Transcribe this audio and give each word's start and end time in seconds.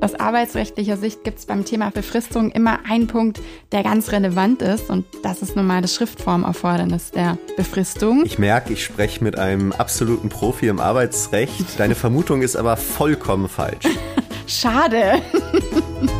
aus 0.00 0.14
arbeitsrechtlicher 0.14 0.96
Sicht 0.96 1.24
gibt 1.24 1.40
es 1.40 1.46
beim 1.46 1.64
Thema 1.64 1.90
Befristung 1.90 2.52
immer 2.52 2.78
einen 2.88 3.08
Punkt, 3.08 3.40
der 3.72 3.82
ganz 3.82 4.12
relevant 4.12 4.62
ist 4.62 4.90
und 4.90 5.04
das 5.22 5.42
ist 5.42 5.56
nun 5.56 5.66
mal 5.66 5.82
das 5.82 5.94
Schriftformerfordernis 5.94 7.10
der 7.10 7.36
Befristung. 7.56 8.24
Ich 8.24 8.38
merke, 8.38 8.72
ich 8.72 8.84
spreche 8.84 9.24
mit 9.24 9.36
einem 9.38 9.72
absoluten 9.72 10.28
Profi 10.28 10.68
im 10.68 10.78
Arbeitsrecht. 10.78 11.78
Deine 11.78 11.96
Vermutung 11.96 12.42
ist 12.42 12.56
aber 12.56 12.76
vollkommen 12.76 13.48
falsch. 13.48 13.86
Schade. 14.46 15.20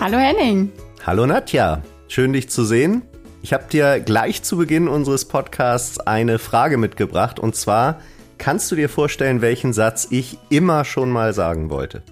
Hallo 0.00 0.18
Henning. 0.18 0.72
Hallo 1.06 1.26
Nadja. 1.26 1.82
Schön 2.08 2.32
dich 2.32 2.48
zu 2.48 2.64
sehen. 2.64 3.02
Ich 3.42 3.52
habe 3.52 3.64
dir 3.70 4.00
gleich 4.00 4.42
zu 4.42 4.56
Beginn 4.56 4.88
unseres 4.88 5.26
Podcasts 5.26 6.00
eine 6.00 6.38
Frage 6.38 6.78
mitgebracht 6.78 7.38
und 7.38 7.54
zwar, 7.54 8.00
kannst 8.44 8.70
du 8.70 8.76
dir 8.76 8.90
vorstellen, 8.90 9.40
welchen 9.40 9.72
Satz 9.72 10.06
ich 10.10 10.36
immer 10.50 10.84
schon 10.84 11.08
mal 11.08 11.32
sagen 11.32 11.70
wollte? 11.70 12.02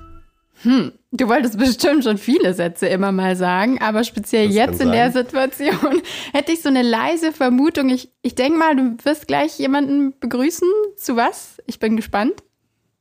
Hm, 0.62 0.92
du 1.10 1.28
wolltest 1.28 1.58
bestimmt 1.58 2.04
schon 2.04 2.16
viele 2.16 2.54
Sätze 2.54 2.86
immer 2.86 3.12
mal 3.12 3.36
sagen, 3.36 3.78
aber 3.82 4.02
speziell 4.02 4.46
das 4.46 4.56
jetzt 4.56 4.80
in 4.80 4.92
der 4.92 5.12
Situation 5.12 6.00
hätte 6.32 6.52
ich 6.52 6.62
so 6.62 6.70
eine 6.70 6.80
leise 6.80 7.32
Vermutung. 7.32 7.90
Ich, 7.90 8.08
ich 8.22 8.34
denke 8.34 8.58
mal, 8.58 8.74
du 8.74 8.96
wirst 9.04 9.28
gleich 9.28 9.58
jemanden 9.58 10.18
begrüßen. 10.20 10.66
Zu 10.96 11.16
was? 11.16 11.60
Ich 11.66 11.78
bin 11.78 11.96
gespannt. 11.96 12.42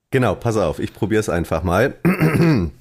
Genau, 0.09 0.36
pass 0.36 0.58
auf, 0.58 0.80
ich 0.80 0.94
probiere 0.94 1.22
es 1.22 1.30
einfach 1.30 1.63
mal. 1.63 1.95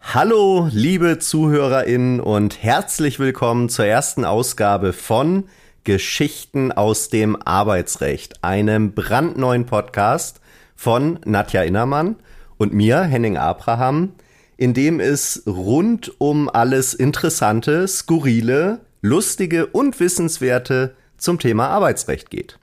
Hallo, 0.00 0.68
liebe 0.72 1.20
ZuhörerInnen 1.20 2.18
und 2.18 2.64
herzlich 2.64 3.20
willkommen 3.20 3.68
zur 3.68 3.84
ersten 3.84 4.24
Ausgabe 4.24 4.92
von 4.92 5.44
Geschichten 5.88 6.70
aus 6.70 7.08
dem 7.08 7.34
Arbeitsrecht, 7.46 8.44
einem 8.44 8.92
brandneuen 8.92 9.64
Podcast 9.64 10.42
von 10.76 11.18
Nadja 11.24 11.62
Innermann 11.62 12.16
und 12.58 12.74
mir, 12.74 13.00
Henning 13.00 13.38
Abraham, 13.38 14.12
in 14.58 14.74
dem 14.74 15.00
es 15.00 15.44
rund 15.46 16.12
um 16.20 16.50
alles 16.50 16.92
Interessante, 16.92 17.88
Skurrile, 17.88 18.80
Lustige 19.00 19.66
und 19.66 19.98
Wissenswerte 19.98 20.94
zum 21.16 21.38
Thema 21.38 21.68
Arbeitsrecht 21.68 22.28
geht. 22.28 22.58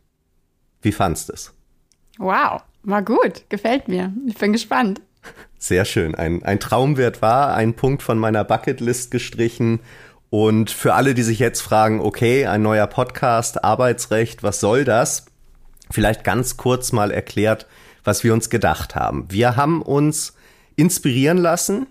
Wie 0.83 0.91
fandst 0.91 1.29
du 1.29 1.33
es? 1.33 1.51
Wow, 2.19 2.61
war 2.83 3.01
gut, 3.01 3.49
gefällt 3.49 3.87
mir. 3.87 4.13
Ich 4.27 4.37
bin 4.37 4.53
gespannt. 4.53 5.01
Sehr 5.57 5.85
schön. 5.85 6.13
Ein, 6.13 6.43
ein 6.43 6.59
Traumwert 6.59 7.23
war, 7.23 7.55
ein 7.55 7.73
Punkt 7.73 8.03
von 8.03 8.19
meiner 8.19 8.43
Bucketlist 8.43 9.09
gestrichen. 9.09 9.79
Und 10.37 10.69
für 10.69 10.95
alle, 10.95 11.13
die 11.13 11.23
sich 11.23 11.39
jetzt 11.39 11.61
fragen, 11.61 12.01
okay, 12.01 12.45
ein 12.45 12.61
neuer 12.61 12.87
Podcast, 12.87 13.63
Arbeitsrecht, 13.63 14.43
was 14.43 14.59
soll 14.59 14.83
das? 14.83 15.27
Vielleicht 15.89 16.25
ganz 16.25 16.57
kurz 16.57 16.91
mal 16.91 17.09
erklärt, 17.09 17.67
was 18.03 18.25
wir 18.25 18.33
uns 18.33 18.49
gedacht 18.49 18.95
haben. 18.95 19.27
Wir 19.29 19.55
haben 19.55 19.81
uns 19.81 20.33
inspirieren 20.75 21.37
lassen 21.37 21.87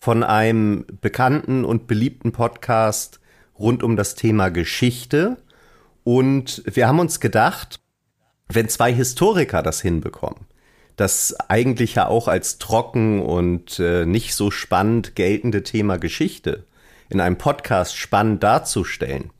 von 0.00 0.24
einem 0.24 0.86
bekannten 1.02 1.66
und 1.66 1.86
beliebten 1.86 2.32
Podcast 2.32 3.20
rund 3.58 3.82
um 3.82 3.96
das 3.96 4.14
Thema 4.14 4.48
Geschichte. 4.48 5.36
Und 6.04 6.62
wir 6.64 6.88
haben 6.88 7.00
uns 7.00 7.20
gedacht, 7.20 7.80
wenn 8.48 8.70
zwei 8.70 8.94
Historiker 8.94 9.62
das 9.62 9.82
hinbekommen, 9.82 10.46
das 10.96 11.38
eigentlich 11.50 11.96
ja 11.96 12.06
auch 12.06 12.28
als 12.28 12.56
trocken 12.56 13.20
und 13.20 13.78
äh, 13.78 14.06
nicht 14.06 14.34
so 14.34 14.50
spannend 14.50 15.14
geltende 15.14 15.64
Thema 15.64 15.98
Geschichte 15.98 16.64
in 17.08 17.20
einem 17.20 17.38
Podcast 17.38 17.96
spannend 17.96 18.42
darzustellen, 18.42 19.30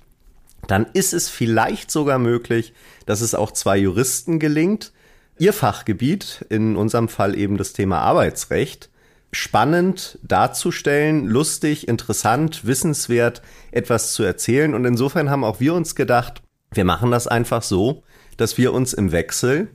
dann 0.66 0.86
ist 0.92 1.14
es 1.14 1.28
vielleicht 1.28 1.91
sogar 1.91 2.19
möglich, 2.19 2.72
dass 3.06 3.20
es 3.20 3.34
auch 3.34 3.52
zwei 3.52 3.78
Juristen 3.78 4.38
gelingt, 4.38 4.92
ihr 5.38 5.52
Fachgebiet, 5.52 6.44
in 6.48 6.77
unserem 6.77 7.08
Fall 7.08 7.36
eben 7.36 7.56
das 7.56 7.72
Thema 7.72 8.00
Arbeitsrecht, 8.00 8.91
spannend 9.33 10.19
darzustellen, 10.22 11.27
lustig, 11.27 11.89
interessant, 11.89 12.67
wissenswert 12.67 13.42
etwas 13.70 14.14
zu 14.14 14.23
erzählen. 14.23 14.74
Und 14.74 14.85
insofern 14.85 15.30
haben 15.30 15.45
auch 15.45 15.61
wir 15.61 15.74
uns 15.74 15.95
gedacht, 15.95 16.42
wir 16.73 16.85
machen 16.85 17.11
das 17.11 17.27
einfach 17.27 17.62
so, 17.62 18.02
dass 18.36 18.58
wir 18.58 18.73
uns 18.73 18.92
im 18.92 19.12
Wechsel 19.12 19.68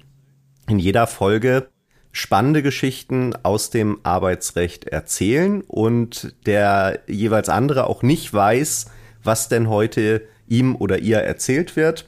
in 0.67 0.79
jeder 0.79 1.07
Folge 1.07 1.69
spannende 2.13 2.61
Geschichten 2.61 3.35
aus 3.43 3.71
dem 3.71 3.99
Arbeitsrecht 4.03 4.85
erzählen 4.85 5.61
und 5.61 6.33
der 6.45 7.01
jeweils 7.07 7.49
andere 7.49 7.87
auch 7.87 8.03
nicht 8.03 8.31
weiß, 8.31 8.85
was 9.23 9.49
denn 9.49 9.67
heute 9.67 10.21
ihm 10.47 10.75
oder 10.75 10.99
ihr 10.99 11.17
erzählt 11.17 11.75
wird 11.75 12.07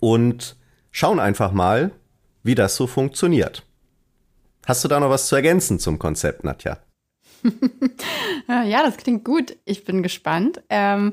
und 0.00 0.56
schauen 0.90 1.20
einfach 1.20 1.52
mal, 1.52 1.90
wie 2.42 2.54
das 2.54 2.74
so 2.74 2.86
funktioniert. 2.86 3.64
Hast 4.66 4.82
du 4.82 4.88
da 4.88 4.98
noch 4.98 5.10
was 5.10 5.28
zu 5.28 5.36
ergänzen 5.36 5.78
zum 5.78 5.98
Konzept, 5.98 6.44
Nadja? 6.44 6.78
ja, 8.48 8.82
das 8.82 8.96
klingt 8.96 9.24
gut. 9.24 9.56
Ich 9.66 9.84
bin 9.84 10.02
gespannt. 10.02 10.62
Ähm, 10.70 11.12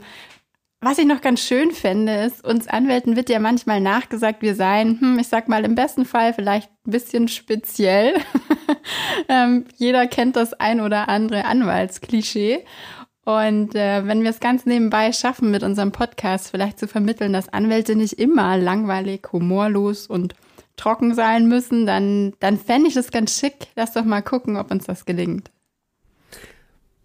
was 0.81 0.97
ich 0.97 1.06
noch 1.06 1.22
ganz 1.22 1.40
schön 1.40 1.72
fände, 1.72 2.13
ist, 2.13 2.46
uns 2.46 2.68
Anwälten 2.68 3.16
wird 3.16 3.30
ja 3.30 3.40
manchmal 3.40 3.81
nachgesagt, 3.81 4.41
wir 4.41 4.56
seien, 4.56 5.00
hm, 5.00 5.19
ich 5.19 5.28
sag 5.28 5.47
mal, 5.47 5.66
im 5.66 5.75
besten 5.75 6.06
Fall 6.06 6.34
vielleicht 6.34 6.69
ein 6.86 6.91
bisschen 6.91 7.28
speziell. 7.28 8.13
ähm, 9.30 9.66
jeder 9.78 10.06
kennt 10.08 10.36
das 10.36 10.53
ein 10.53 10.81
oder 10.81 11.09
andere 11.09 11.46
Anwaltsklischee. 11.46 12.66
Und 13.24 13.74
äh, 13.74 14.06
wenn 14.06 14.22
wir 14.22 14.30
es 14.30 14.40
ganz 14.40 14.68
nebenbei 14.68 15.12
schaffen, 15.12 15.50
mit 15.50 15.63
unserem 15.63 15.91
Podcast 15.91 16.52
vielleicht 16.52 16.78
zu 16.78 16.88
vermitteln, 16.88 17.34
dass 17.34 17.50
Anwälte 17.50 17.96
nicht 17.96 18.13
immer 18.13 18.56
langweilig, 18.57 19.30
humorlos 19.31 20.06
und 20.06 20.36
trocken 20.75 21.16
sein 21.16 21.47
müssen, 21.47 21.88
dann, 21.88 22.34
dann 22.40 22.59
fände 22.59 22.90
ich 22.90 22.94
das 22.94 23.12
ganz 23.12 23.40
schick. 23.40 23.69
Lass 23.75 23.94
doch 23.94 24.06
mal 24.06 24.22
gucken, 24.22 24.57
ob 24.57 24.69
uns 24.69 24.86
das 24.86 25.06
gelingt 25.06 25.50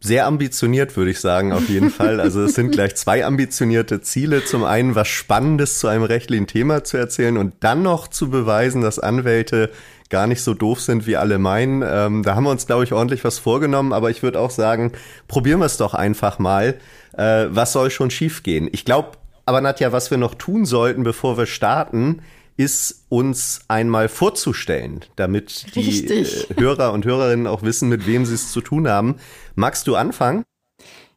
sehr 0.01 0.27
ambitioniert, 0.27 0.97
würde 0.97 1.11
ich 1.11 1.21
sagen, 1.21 1.53
auf 1.53 1.69
jeden 1.69 1.91
Fall. 1.91 2.21
Also 2.21 2.43
es 2.43 2.55
sind 2.55 2.73
gleich 2.73 2.97
zwei 2.97 3.25
ambitionierte 3.25 4.01
Ziele. 4.01 4.45
Zum 4.45 4.65
einen 4.65 4.95
was 4.95 5.09
Spannendes 5.09 5.79
zu 5.79 5.89
einem 5.89 6.05
rechtlichen 6.05 6.47
Thema 6.47 6.85
zu 6.85 6.97
erzählen 6.97 7.37
und 7.37 7.55
dann 7.61 7.83
noch 7.83 8.09
zu 8.09 8.31
beweisen, 8.31 8.81
dass 8.81 8.99
Anwälte 8.99 9.71
gar 10.09 10.27
nicht 10.27 10.43
so 10.43 10.55
doof 10.55 10.81
sind, 10.81 11.07
wie 11.07 11.17
alle 11.17 11.39
meinen. 11.39 11.83
Ähm, 11.87 12.23
da 12.23 12.35
haben 12.35 12.45
wir 12.45 12.51
uns, 12.51 12.67
glaube 12.67 12.85
ich, 12.85 12.93
ordentlich 12.93 13.25
was 13.25 13.39
vorgenommen, 13.39 13.93
aber 13.93 14.11
ich 14.11 14.23
würde 14.23 14.41
auch 14.41 14.51
sagen, 14.51 14.93
probieren 15.29 15.61
wir 15.61 15.67
es 15.67 15.77
doch 15.77 15.95
einfach 15.95 16.39
mal. 16.39 16.79
Äh, 17.17 17.47
was 17.51 17.73
soll 17.73 17.91
schon 17.91 18.11
schiefgehen? 18.11 18.69
Ich 18.73 18.85
glaube, 18.85 19.13
aber 19.47 19.61
Nadja, 19.61 19.93
was 19.93 20.11
wir 20.11 20.19
noch 20.19 20.35
tun 20.35 20.65
sollten, 20.65 21.03
bevor 21.03 21.39
wir 21.39 21.47
starten, 21.47 22.23
ist 22.57 23.07
uns 23.09 23.61
einmal 23.69 24.09
vorzustellen, 24.09 25.01
damit 25.17 25.75
die 25.75 26.07
äh, 26.07 26.27
Hörer 26.57 26.93
und 26.93 27.05
Hörerinnen 27.05 27.47
auch 27.47 27.63
wissen, 27.63 27.89
mit 27.89 28.07
wem 28.07 28.27
sie 28.27 28.35
es 28.35 28.53
zu 28.53 28.61
tun 28.61 28.89
haben. 28.89 29.17
Magst 29.55 29.87
du 29.87 29.97
anfangen? 29.97 30.45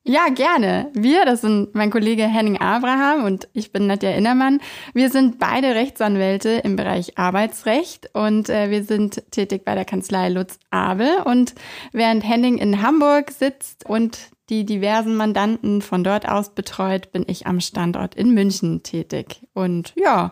Ja, 0.05 0.27
gerne. 0.27 0.91
Wir, 0.93 1.23
das 1.23 1.39
sind 1.39 1.75
mein 1.75 1.89
Kollege 1.89 2.23
Henning 2.23 2.57
Abraham 2.57 3.23
und 3.23 3.47
ich 3.53 3.72
bin 3.72 3.88
Nadja 3.88 4.11
Innermann. 4.11 4.59
Wir 4.93 5.09
sind 5.09 5.39
beide 5.39 5.75
Rechtsanwälte 5.75 6.49
im 6.49 6.75
Bereich 6.75 7.17
Arbeitsrecht 7.17 8.09
und 8.13 8.49
äh, 8.49 8.69
wir 8.69 8.83
sind 8.83 9.23
tätig 9.31 9.63
bei 9.63 9.75
der 9.75 9.85
Kanzlei 9.85 10.27
Lutz 10.27 10.59
Abel. 10.72 11.22
Und 11.23 11.55
während 11.93 12.27
Henning 12.27 12.57
in 12.57 12.81
Hamburg 12.81 13.31
sitzt 13.31 13.85
und 13.85 14.19
die 14.49 14.65
diversen 14.65 15.15
Mandanten 15.15 15.81
von 15.81 16.03
dort 16.03 16.27
aus 16.27 16.53
betreut, 16.53 17.11
bin 17.11 17.23
ich 17.27 17.47
am 17.47 17.59
Standort 17.59 18.15
in 18.15 18.33
München 18.33 18.83
tätig. 18.83 19.47
Und 19.53 19.93
ja, 19.95 20.31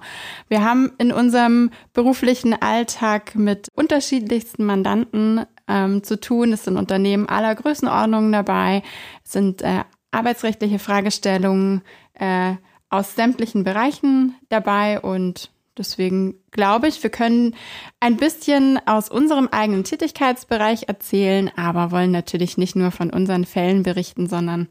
wir 0.49 0.63
haben 0.63 0.91
in 0.97 1.11
unserem 1.11 1.72
beruflichen 1.94 2.53
Alltag 2.53 3.35
mit 3.35 3.69
unterschiedlichsten 3.73 4.66
Mandanten 4.66 5.45
ähm, 5.67 6.03
zu 6.03 6.19
tun. 6.19 6.51
Es 6.51 6.66
sind 6.66 6.77
Unternehmen 6.77 7.29
aller 7.29 7.55
Größenordnungen 7.55 8.31
dabei, 8.31 8.83
es 9.23 9.31
sind 9.31 9.61
äh, 9.61 9.83
arbeitsrechtliche 10.11 10.79
Fragestellungen 10.79 11.81
äh, 12.13 12.55
aus 12.89 13.16
sämtlichen 13.16 13.63
Bereichen 13.63 14.35
dabei 14.49 14.99
und 14.99 15.49
Deswegen 15.78 16.36
glaube 16.52 16.88
ich, 16.88 17.02
wir 17.02 17.09
können 17.09 17.56
ein 18.00 18.18
bisschen 18.18 18.79
aus 18.85 19.09
unserem 19.09 19.47
eigenen 19.47 19.84
Tätigkeitsbereich 19.84 20.84
erzählen, 20.88 21.50
aber 21.56 21.91
wollen 21.91 22.12
natürlich 22.12 22.58
nicht 22.58 22.76
nur 22.76 22.91
von 22.91 23.09
unseren 23.09 23.46
Fällen 23.46 23.84
berichten, 23.84 24.28
sondern 24.28 24.68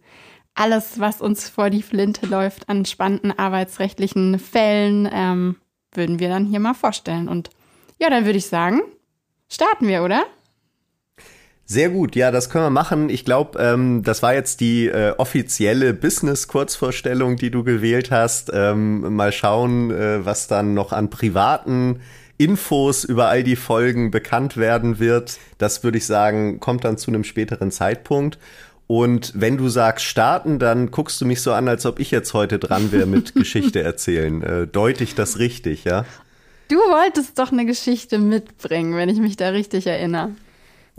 alles, 0.55 1.01
was 1.01 1.21
uns 1.21 1.49
vor 1.49 1.71
die 1.71 1.83
Flinte 1.83 2.27
läuft 2.27 2.69
an 2.69 2.85
spannenden 2.85 3.37
arbeitsrechtlichen 3.39 4.39
Fällen, 4.39 5.09
ähm, 5.11 5.57
würden 5.93 6.19
wir 6.19 6.29
dann 6.29 6.45
hier 6.45 6.61
mal 6.61 6.75
vorstellen. 6.75 7.29
Und 7.29 7.51
ja, 7.99 8.11
dann 8.11 8.27
würde 8.27 8.39
ich 8.39 8.47
sagen, 8.47 8.83
starten 9.49 9.89
wir, 9.89 10.03
oder? 10.03 10.25
Sehr 11.71 11.89
gut, 11.89 12.17
ja, 12.17 12.33
das 12.33 12.51
können 12.51 12.65
wir 12.65 12.71
machen. 12.71 13.11
Ich 13.11 13.25
glaube, 13.25 13.57
ähm, 13.61 14.03
das 14.03 14.25
war 14.25 14.35
jetzt 14.35 14.59
die 14.59 14.89
äh, 14.89 15.15
offizielle 15.19 15.95
Business-Kurzvorstellung, 15.95 17.37
die 17.37 17.53
du 17.53 17.63
gewählt 17.63 18.11
hast. 18.11 18.51
Ähm, 18.53 19.15
mal 19.15 19.31
schauen, 19.31 19.93
äh, 19.93 20.27
was 20.27 20.49
dann 20.49 20.75
noch 20.75 20.93
an 20.93 21.11
privaten 21.11 22.01
Infos 22.39 23.05
über 23.05 23.29
all 23.29 23.45
die 23.45 23.55
Folgen 23.55 24.11
bekannt 24.11 24.57
werden 24.57 24.99
wird. 24.99 25.39
Das 25.59 25.85
würde 25.85 25.99
ich 25.99 26.07
sagen, 26.07 26.59
kommt 26.59 26.83
dann 26.83 26.99
zu 26.99 27.13
einem 27.13 27.23
späteren 27.23 27.71
Zeitpunkt. 27.71 28.41
Und 28.89 29.33
wenn 29.37 29.57
du 29.57 29.69
sagst 29.69 30.07
starten, 30.07 30.59
dann 30.59 30.91
guckst 30.91 31.21
du 31.21 31.25
mich 31.25 31.41
so 31.41 31.53
an, 31.53 31.69
als 31.69 31.87
ob 31.87 32.01
ich 32.01 32.11
jetzt 32.11 32.35
heute 32.35 32.59
dran 32.59 32.91
wäre 32.91 33.07
mit 33.07 33.33
Geschichte 33.37 33.81
erzählen. 33.81 34.43
Äh, 34.43 34.67
deute 34.67 35.05
ich 35.05 35.15
das 35.15 35.39
richtig, 35.39 35.85
ja? 35.85 36.05
Du 36.67 36.79
wolltest 36.79 37.39
doch 37.39 37.53
eine 37.53 37.65
Geschichte 37.65 38.19
mitbringen, 38.19 38.97
wenn 38.97 39.09
ich 39.09 39.21
mich 39.21 39.37
da 39.37 39.51
richtig 39.51 39.87
erinnere. 39.87 40.31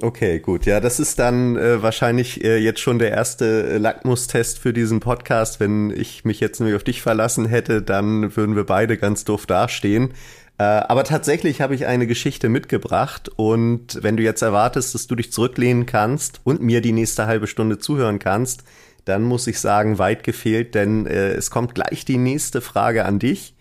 Okay, 0.04 0.40
gut. 0.40 0.66
Ja, 0.66 0.80
das 0.80 1.00
ist 1.00 1.20
dann 1.20 1.56
äh, 1.56 1.84
wahrscheinlich 1.84 2.44
äh, 2.44 2.58
jetzt 2.58 2.80
schon 2.80 2.98
der 2.98 3.12
erste 3.12 3.74
äh, 3.74 3.78
Lackmustest 3.78 4.58
für 4.58 4.74
diesen 4.74 5.00
Podcast. 5.00 5.60
Wenn 5.60 5.92
ich 5.92 6.26
mich 6.26 6.40
jetzt 6.40 6.60
nämlich 6.60 6.76
auf 6.76 6.84
dich 6.84 7.04
verlassen 7.04 7.46
hätte, 7.46 7.84
dann 7.84 8.36
würden 8.36 8.56
wir 8.56 8.64
beide 8.64 8.98
ganz 8.98 9.26
doof 9.26 9.46
dastehen. 9.46 10.14
Äh, 10.58 10.64
aber 10.64 11.04
tatsächlich 11.04 11.62
habe 11.62 11.76
ich 11.76 11.86
eine 11.86 12.08
Geschichte 12.08 12.50
mitgebracht 12.50 13.30
und 13.36 14.00
wenn 14.02 14.18
du 14.18 14.24
jetzt 14.24 14.42
erwartest, 14.42 14.96
dass 14.96 15.06
du 15.06 15.16
dich 15.16 15.32
zurücklehnen 15.32 15.86
kannst 15.86 16.42
und 16.44 16.64
mir 16.64 16.82
die 16.82 16.94
nächste 16.94 17.28
halbe 17.28 17.46
Stunde 17.46 17.78
zuhören 17.78 18.18
kannst, 18.18 18.64
dann 19.06 19.22
muss 19.22 19.46
ich 19.46 19.60
sagen, 19.60 20.00
weit 20.00 20.24
gefehlt, 20.24 20.74
denn 20.74 21.06
äh, 21.06 21.34
es 21.34 21.52
kommt 21.52 21.76
gleich 21.76 22.06
die 22.06 22.18
nächste 22.18 22.62
Frage 22.62 23.06
an 23.06 23.20
dich. 23.20 23.54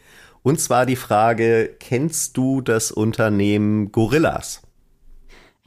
Und 0.42 0.58
zwar 0.58 0.86
die 0.86 0.96
Frage, 0.96 1.68
kennst 1.78 2.38
du 2.38 2.62
das 2.62 2.90
Unternehmen 2.92 3.92
Gorillas? 3.92 4.62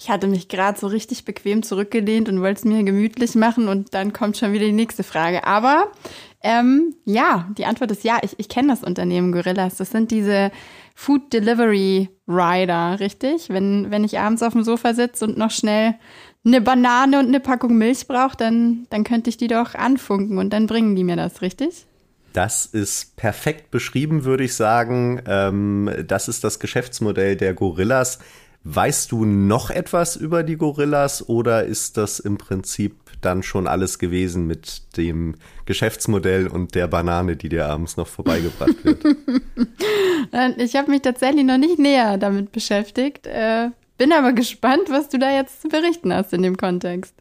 Ich 0.04 0.10
hatte 0.10 0.28
mich 0.28 0.50
gerade 0.50 0.78
so 0.78 0.88
richtig 0.88 1.24
bequem 1.24 1.64
zurückgelehnt 1.64 2.28
und 2.28 2.42
wollte 2.42 2.60
es 2.60 2.66
mir 2.66 2.84
gemütlich 2.84 3.36
machen 3.36 3.70
und 3.70 3.94
dann 3.94 4.12
kommt 4.12 4.36
schon 4.36 4.52
wieder 4.52 4.66
die 4.66 4.74
nächste 4.74 5.02
Frage. 5.02 5.48
Aber 5.48 5.94
ähm, 6.42 6.94
ja, 7.06 7.50
die 7.58 7.66
Antwort 7.66 7.90
ist 7.92 8.04
ja, 8.04 8.18
ich, 8.22 8.38
ich 8.38 8.50
kenne 8.50 8.68
das 8.68 8.84
Unternehmen 8.84 9.32
Gorillas. 9.32 9.78
Das 9.78 9.92
sind 9.92 10.12
diese 10.12 10.52
Food 10.94 11.32
Delivery 11.32 12.10
Rider, 12.28 13.00
richtig? 13.00 13.48
Wenn, 13.48 13.92
wenn 13.92 14.04
ich 14.04 14.20
abends 14.20 14.44
auf 14.44 14.52
dem 14.52 14.66
Sofa 14.66 14.94
sitze 14.94 15.24
und 15.24 15.38
noch 15.38 15.52
schnell 15.52 15.96
eine 16.44 16.60
Banane 16.60 17.20
und 17.20 17.28
eine 17.28 17.40
Packung 17.40 17.78
Milch 17.78 18.06
brauche, 18.06 18.36
dann, 18.36 18.86
dann 18.90 19.06
könnte 19.06 19.30
ich 19.30 19.38
die 19.38 19.48
doch 19.48 19.74
anfunken 19.74 20.38
und 20.38 20.52
dann 20.52 20.68
bringen 20.68 20.98
die 20.98 21.06
mir 21.06 21.16
das, 21.16 21.42
richtig? 21.42 21.86
Das 22.34 22.66
ist 22.66 23.16
perfekt 23.16 23.72
beschrieben, 23.72 24.26
würde 24.26 24.44
ich 24.44 24.56
sagen. 24.56 25.22
Ähm, 25.28 25.90
das 26.06 26.28
ist 26.28 26.44
das 26.44 26.60
Geschäftsmodell 26.60 27.38
der 27.38 27.54
Gorillas. 27.54 28.20
Weißt 28.66 29.12
du 29.12 29.26
noch 29.26 29.70
etwas 29.70 30.16
über 30.16 30.44
die 30.44 30.56
Gorillas 30.56 31.28
oder 31.28 31.66
ist 31.66 31.98
das 31.98 32.20
im 32.20 32.38
Prinzip 32.38 32.96
dann 33.20 33.44
schon 33.44 33.68
alles 33.68 34.00
gewesen 34.00 34.48
mit 34.48 34.96
dem 34.96 35.36
Geschäftsmodell 35.66 36.48
und 36.48 36.74
der 36.74 36.88
Banane, 36.88 37.36
die 37.36 37.50
dir 37.50 37.66
abends 37.68 37.98
noch 37.98 38.08
vorbeigebracht 38.08 38.86
wird? 38.86 39.04
ich 40.58 40.76
habe 40.78 40.92
mich 40.92 41.02
tatsächlich 41.02 41.44
noch 41.44 41.58
nicht 41.58 41.78
näher 41.78 42.18
damit 42.18 42.54
beschäftigt, 42.54 43.28
äh, 43.28 43.70
bin 43.98 44.14
aber 44.14 44.32
gespannt, 44.32 44.90
was 44.90 45.10
du 45.10 45.20
da 45.20 45.30
jetzt 45.30 45.62
zu 45.62 45.68
berichten 45.68 46.14
hast 46.14 46.32
in 46.32 46.42
dem 46.42 46.56
Kontext. 46.56 47.14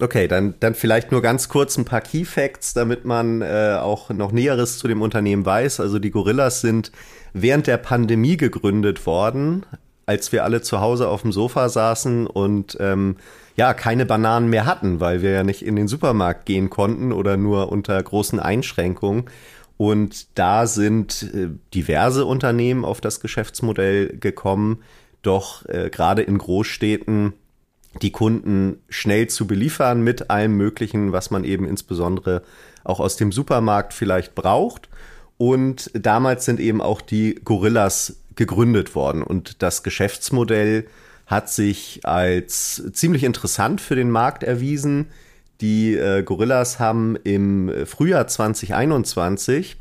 Okay, 0.00 0.28
dann, 0.28 0.54
dann 0.60 0.74
vielleicht 0.74 1.10
nur 1.12 1.22
ganz 1.22 1.48
kurz 1.48 1.76
ein 1.76 1.84
paar 1.84 2.00
Key 2.00 2.24
Facts, 2.24 2.72
damit 2.72 3.04
man 3.04 3.42
äh, 3.42 3.76
auch 3.80 4.10
noch 4.10 4.32
Näheres 4.32 4.78
zu 4.78 4.88
dem 4.88 5.02
Unternehmen 5.02 5.44
weiß. 5.44 5.80
Also 5.80 5.98
die 5.98 6.12
Gorillas 6.12 6.60
sind 6.60 6.92
während 7.32 7.66
der 7.66 7.78
Pandemie 7.78 8.36
gegründet 8.36 9.06
worden, 9.06 9.66
als 10.08 10.32
wir 10.32 10.42
alle 10.42 10.62
zu 10.62 10.80
Hause 10.80 11.08
auf 11.08 11.20
dem 11.20 11.32
Sofa 11.32 11.68
saßen 11.68 12.26
und 12.26 12.78
ähm, 12.80 13.16
ja, 13.56 13.74
keine 13.74 14.06
Bananen 14.06 14.48
mehr 14.48 14.64
hatten, 14.64 15.00
weil 15.00 15.20
wir 15.20 15.32
ja 15.32 15.44
nicht 15.44 15.62
in 15.62 15.76
den 15.76 15.86
Supermarkt 15.86 16.46
gehen 16.46 16.70
konnten 16.70 17.12
oder 17.12 17.36
nur 17.36 17.70
unter 17.70 18.02
großen 18.02 18.40
Einschränkungen. 18.40 19.24
Und 19.76 20.38
da 20.38 20.66
sind 20.66 21.24
äh, 21.34 21.48
diverse 21.74 22.24
Unternehmen 22.24 22.86
auf 22.86 23.02
das 23.02 23.20
Geschäftsmodell 23.20 24.16
gekommen, 24.18 24.78
doch 25.20 25.66
äh, 25.66 25.90
gerade 25.90 26.22
in 26.22 26.38
Großstädten 26.38 27.34
die 28.00 28.12
Kunden 28.12 28.80
schnell 28.88 29.28
zu 29.28 29.46
beliefern 29.46 30.00
mit 30.00 30.30
allem 30.30 30.56
Möglichen, 30.56 31.12
was 31.12 31.30
man 31.30 31.44
eben 31.44 31.66
insbesondere 31.66 32.42
auch 32.82 32.98
aus 32.98 33.16
dem 33.16 33.30
Supermarkt 33.30 33.92
vielleicht 33.92 34.34
braucht. 34.34 34.88
Und 35.36 35.90
damals 35.92 36.46
sind 36.46 36.60
eben 36.60 36.80
auch 36.80 37.02
die 37.02 37.34
Gorillas 37.44 38.16
gegründet 38.38 38.94
worden. 38.94 39.22
Und 39.22 39.62
das 39.62 39.82
Geschäftsmodell 39.82 40.86
hat 41.26 41.50
sich 41.50 42.00
als 42.04 42.82
ziemlich 42.92 43.24
interessant 43.24 43.82
für 43.82 43.96
den 43.96 44.10
Markt 44.10 44.42
erwiesen. 44.42 45.08
Die 45.60 45.94
äh, 45.94 46.22
Gorillas 46.22 46.78
haben 46.78 47.16
im 47.24 47.70
Frühjahr 47.84 48.26
2021 48.26 49.76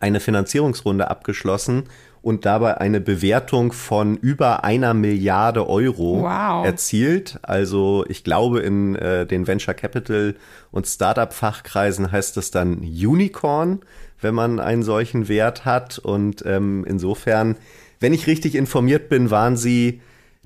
eine 0.00 0.20
Finanzierungsrunde 0.20 1.08
abgeschlossen 1.08 1.84
und 2.20 2.44
dabei 2.44 2.78
eine 2.78 3.00
Bewertung 3.00 3.72
von 3.72 4.16
über 4.16 4.64
einer 4.64 4.94
Milliarde 4.94 5.68
Euro 5.68 6.22
wow. 6.22 6.66
erzielt. 6.66 7.38
Also 7.42 8.04
ich 8.08 8.24
glaube, 8.24 8.60
in 8.60 8.96
äh, 8.96 9.24
den 9.26 9.46
Venture 9.46 9.74
Capital 9.74 10.34
und 10.72 10.88
Startup-Fachkreisen 10.88 12.10
heißt 12.10 12.36
das 12.36 12.50
dann 12.50 12.78
Unicorn, 12.80 13.80
wenn 14.20 14.34
man 14.34 14.60
einen 14.60 14.82
solchen 14.82 15.28
Wert 15.28 15.64
hat. 15.64 15.98
Und 15.98 16.44
ähm, 16.46 16.84
insofern, 16.88 17.56
wenn 18.00 18.14
ich 18.14 18.26
richtig 18.26 18.54
informiert 18.54 19.08
bin, 19.08 19.30
waren 19.30 19.56
sie 19.56 20.00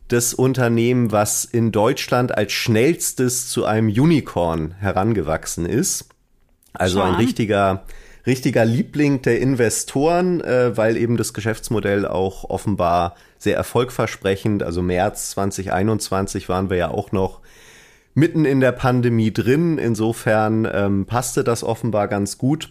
das 0.09 0.35
Unternehmen, 0.35 1.13
was 1.13 1.45
in 1.45 1.71
Deutschland 1.73 2.37
als 2.37 2.53
schnellstes 2.53 3.49
zu 3.49 3.65
einem 3.65 3.89
Unicorn 3.89 4.75
herangewachsen 4.79 5.67
ist. 5.67 6.09
Also 6.73 7.01
ein 7.01 7.15
richtiger 7.15 7.85
richtiger 8.27 8.65
Liebling 8.65 9.23
der 9.23 9.41
Investoren, 9.41 10.41
äh, 10.41 10.77
weil 10.77 10.97
eben 10.97 11.17
das 11.17 11.33
Geschäftsmodell 11.33 12.07
auch 12.07 12.45
offenbar 12.49 13.17
sehr 13.39 13.57
erfolgversprechend, 13.57 14.63
also 14.63 14.83
März 14.83 15.31
2021 15.31 16.49
waren 16.49 16.71
wir 16.71 16.77
ja 16.77 16.91
auch 16.91 17.13
noch 17.13 17.41
mitten 18.15 18.45
in 18.45 18.61
der 18.61 18.73
Pandemie 18.73 19.33
drin. 19.33 19.79
Insofern 19.79 20.69
ähm, 20.71 21.07
passte 21.07 21.45
das 21.45 21.65
offenbar 21.65 22.09
ganz 22.09 22.39
gut. 22.39 22.71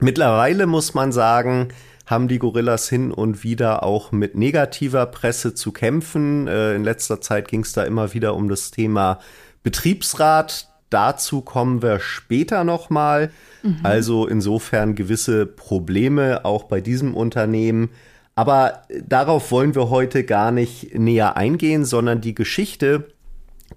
Mittlerweile 0.00 0.66
muss 0.66 0.94
man 0.94 1.12
sagen, 1.12 1.68
haben 2.06 2.28
die 2.28 2.38
Gorillas 2.38 2.88
hin 2.88 3.12
und 3.12 3.44
wieder 3.44 3.82
auch 3.82 4.12
mit 4.12 4.34
negativer 4.34 5.06
Presse 5.06 5.54
zu 5.54 5.72
kämpfen. 5.72 6.46
Äh, 6.46 6.74
in 6.74 6.84
letzter 6.84 7.20
Zeit 7.20 7.48
ging 7.48 7.60
es 7.60 7.72
da 7.72 7.84
immer 7.84 8.12
wieder 8.12 8.34
um 8.34 8.48
das 8.48 8.70
Thema 8.70 9.20
Betriebsrat. 9.62 10.68
Dazu 10.90 11.40
kommen 11.40 11.82
wir 11.82 12.00
später 12.00 12.62
nochmal. 12.64 13.30
Mhm. 13.62 13.78
Also 13.82 14.26
insofern 14.26 14.94
gewisse 14.94 15.46
Probleme 15.46 16.44
auch 16.44 16.64
bei 16.64 16.80
diesem 16.80 17.14
Unternehmen. 17.14 17.90
Aber 18.34 18.82
darauf 19.02 19.50
wollen 19.50 19.74
wir 19.74 19.90
heute 19.90 20.24
gar 20.24 20.50
nicht 20.50 20.98
näher 20.98 21.36
eingehen, 21.36 21.84
sondern 21.84 22.20
die 22.20 22.34
Geschichte, 22.34 23.08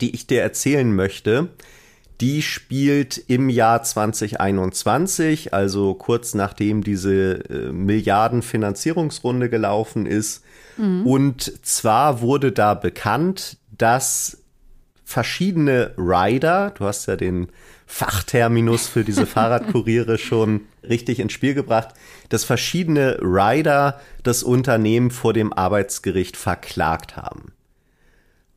die 0.02 0.14
ich 0.14 0.28
dir 0.28 0.42
erzählen 0.42 0.94
möchte, 0.94 1.50
die 2.22 2.42
spielt 2.42 3.18
im 3.18 3.50
Jahr 3.50 3.84
2021, 3.84 5.54
also 5.54 5.94
kurz 5.94 6.34
nachdem 6.34 6.84
diese 6.84 7.44
äh, 7.50 7.72
Milliardenfinanzierungsrunde 7.72 9.50
gelaufen 9.50 10.06
ist. 10.06 10.44
Mhm. 10.78 11.06
Und 11.06 11.66
zwar 11.66 12.22
wurde 12.22 12.52
da 12.52 12.74
bekannt, 12.74 13.58
dass 13.78 14.40
verschiedene 15.04 15.94
Rider, 15.98 16.72
du 16.72 16.86
hast 16.86 17.06
ja 17.06 17.16
den 17.16 17.48
Fachterminus 17.86 18.88
für 18.88 19.04
diese 19.04 19.26
Fahrradkuriere 19.28 20.18
schon 20.18 20.62
richtig 20.84 21.20
ins 21.20 21.34
Spiel 21.34 21.54
gebracht, 21.54 21.90
dass 22.30 22.44
verschiedene 22.44 23.20
Rider 23.22 24.02
das 24.24 24.42
Unternehmen 24.42 25.12
vor 25.12 25.34
dem 25.34 25.54
Arbeitsgericht 25.54 26.36
verklagt 26.36 27.16
haben. 27.16 27.54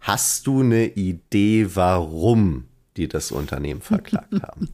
Hast 0.01 0.47
du 0.47 0.63
eine 0.63 0.87
Idee, 0.87 1.69
warum 1.75 2.70
die 3.01 3.09
das 3.09 3.33
Unternehmen 3.33 3.81
verklagt 3.81 4.33
haben? 4.43 4.69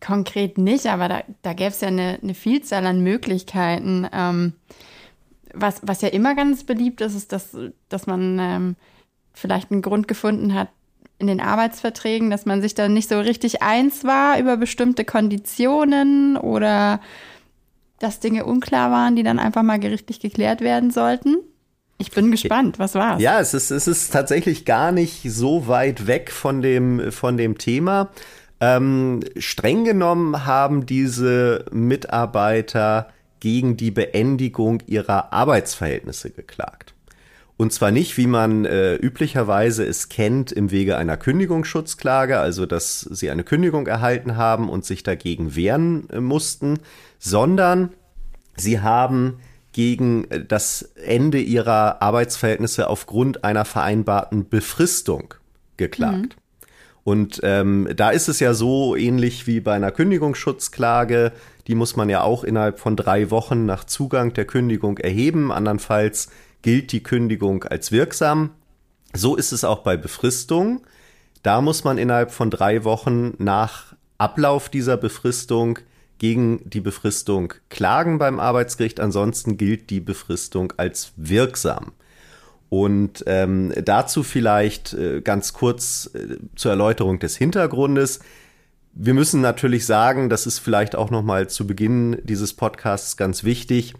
Konkret 0.00 0.58
nicht, 0.58 0.86
aber 0.86 1.08
da, 1.08 1.22
da 1.42 1.52
gäbe 1.52 1.70
es 1.70 1.80
ja 1.80 1.88
eine, 1.88 2.18
eine, 2.20 2.34
Vielzahl 2.34 2.84
an 2.86 3.02
Möglichkeiten. 3.02 4.08
Ähm, 4.12 4.54
was, 5.54 5.80
was 5.82 6.00
ja 6.00 6.08
immer 6.08 6.34
ganz 6.34 6.64
beliebt 6.64 7.00
ist, 7.00 7.14
ist, 7.14 7.30
dass, 7.30 7.56
dass 7.88 8.06
man 8.06 8.38
ähm, 8.40 8.76
vielleicht 9.32 9.70
einen 9.70 9.82
Grund 9.82 10.08
gefunden 10.08 10.54
hat 10.54 10.68
in 11.18 11.28
den 11.28 11.40
Arbeitsverträgen, 11.40 12.30
dass 12.30 12.46
man 12.46 12.62
sich 12.62 12.74
da 12.74 12.88
nicht 12.88 13.08
so 13.08 13.20
richtig 13.20 13.62
eins 13.62 14.02
war 14.02 14.40
über 14.40 14.56
bestimmte 14.56 15.04
Konditionen 15.04 16.36
oder 16.36 17.00
dass 18.00 18.18
Dinge 18.18 18.44
unklar 18.44 18.90
waren, 18.90 19.14
die 19.14 19.22
dann 19.22 19.38
einfach 19.38 19.62
mal 19.62 19.78
gerichtlich 19.78 20.18
geklärt 20.18 20.62
werden 20.62 20.90
sollten. 20.90 21.36
Ich 22.02 22.10
bin 22.10 22.32
gespannt, 22.32 22.80
was 22.80 22.96
war's? 22.96 23.22
Ja, 23.22 23.38
es 23.38 23.54
ist, 23.54 23.70
es 23.70 23.86
ist 23.86 24.12
tatsächlich 24.12 24.64
gar 24.64 24.90
nicht 24.90 25.22
so 25.30 25.68
weit 25.68 26.08
weg 26.08 26.32
von 26.32 26.60
dem, 26.60 27.12
von 27.12 27.36
dem 27.36 27.58
Thema. 27.58 28.10
Ähm, 28.60 29.20
streng 29.36 29.84
genommen 29.84 30.44
haben 30.44 30.84
diese 30.84 31.64
Mitarbeiter 31.70 33.08
gegen 33.38 33.76
die 33.76 33.92
Beendigung 33.92 34.82
ihrer 34.86 35.32
Arbeitsverhältnisse 35.32 36.30
geklagt. 36.30 36.92
Und 37.56 37.72
zwar 37.72 37.92
nicht, 37.92 38.16
wie 38.16 38.26
man 38.26 38.64
äh, 38.64 38.96
üblicherweise 38.96 39.84
es 39.84 40.08
kennt, 40.08 40.50
im 40.50 40.72
Wege 40.72 40.96
einer 40.96 41.16
Kündigungsschutzklage, 41.16 42.40
also 42.40 42.66
dass 42.66 43.00
sie 43.00 43.30
eine 43.30 43.44
Kündigung 43.44 43.86
erhalten 43.86 44.36
haben 44.36 44.68
und 44.68 44.84
sich 44.84 45.04
dagegen 45.04 45.54
wehren 45.54 46.10
äh, 46.10 46.18
mussten, 46.18 46.80
sondern 47.20 47.90
sie 48.56 48.80
haben 48.80 49.38
gegen 49.72 50.30
äh, 50.30 50.44
das 50.44 50.82
Ende 51.04 51.38
ihrer 51.40 52.02
Arbeitsverhältnisse 52.02 52.88
aufgrund 52.88 53.44
einer 53.44 53.64
vereinbarten 53.64 54.48
Befristung 54.48 55.34
geklagt. 55.76 56.36
Mhm. 56.36 56.42
Und 57.04 57.40
ähm, 57.42 57.88
da 57.96 58.10
ist 58.10 58.28
es 58.28 58.38
ja 58.38 58.54
so 58.54 58.94
ähnlich 58.94 59.46
wie 59.46 59.60
bei 59.60 59.74
einer 59.74 59.90
Kündigungsschutzklage. 59.90 61.32
Die 61.66 61.74
muss 61.74 61.96
man 61.96 62.08
ja 62.08 62.22
auch 62.22 62.44
innerhalb 62.44 62.78
von 62.78 62.94
drei 62.96 63.30
Wochen 63.30 63.66
nach 63.66 63.84
Zugang 63.84 64.32
der 64.34 64.44
Kündigung 64.44 64.98
erheben. 64.98 65.50
Andernfalls 65.50 66.28
gilt 66.62 66.92
die 66.92 67.02
Kündigung 67.02 67.64
als 67.64 67.90
wirksam. 67.90 68.50
So 69.12 69.34
ist 69.34 69.52
es 69.52 69.64
auch 69.64 69.80
bei 69.80 69.96
Befristung. 69.96 70.82
Da 71.42 71.60
muss 71.60 71.82
man 71.82 71.98
innerhalb 71.98 72.30
von 72.30 72.50
drei 72.50 72.84
Wochen 72.84 73.34
nach 73.38 73.94
Ablauf 74.18 74.68
dieser 74.68 74.96
Befristung 74.96 75.80
gegen 76.22 76.60
die 76.70 76.80
Befristung 76.80 77.52
klagen 77.68 78.18
beim 78.18 78.38
Arbeitsgericht. 78.38 79.00
Ansonsten 79.00 79.56
gilt 79.56 79.90
die 79.90 79.98
Befristung 79.98 80.72
als 80.76 81.12
wirksam. 81.16 81.90
Und 82.68 83.24
ähm, 83.26 83.72
dazu 83.84 84.22
vielleicht 84.22 84.92
äh, 84.92 85.20
ganz 85.20 85.52
kurz 85.52 86.08
äh, 86.14 86.36
zur 86.54 86.70
Erläuterung 86.70 87.18
des 87.18 87.36
Hintergrundes. 87.36 88.20
Wir 88.94 89.14
müssen 89.14 89.40
natürlich 89.40 89.84
sagen, 89.84 90.30
das 90.30 90.46
ist 90.46 90.60
vielleicht 90.60 90.94
auch 90.94 91.10
noch 91.10 91.24
mal 91.24 91.50
zu 91.50 91.66
Beginn 91.66 92.18
dieses 92.22 92.54
Podcasts 92.54 93.16
ganz 93.16 93.42
wichtig. 93.42 93.94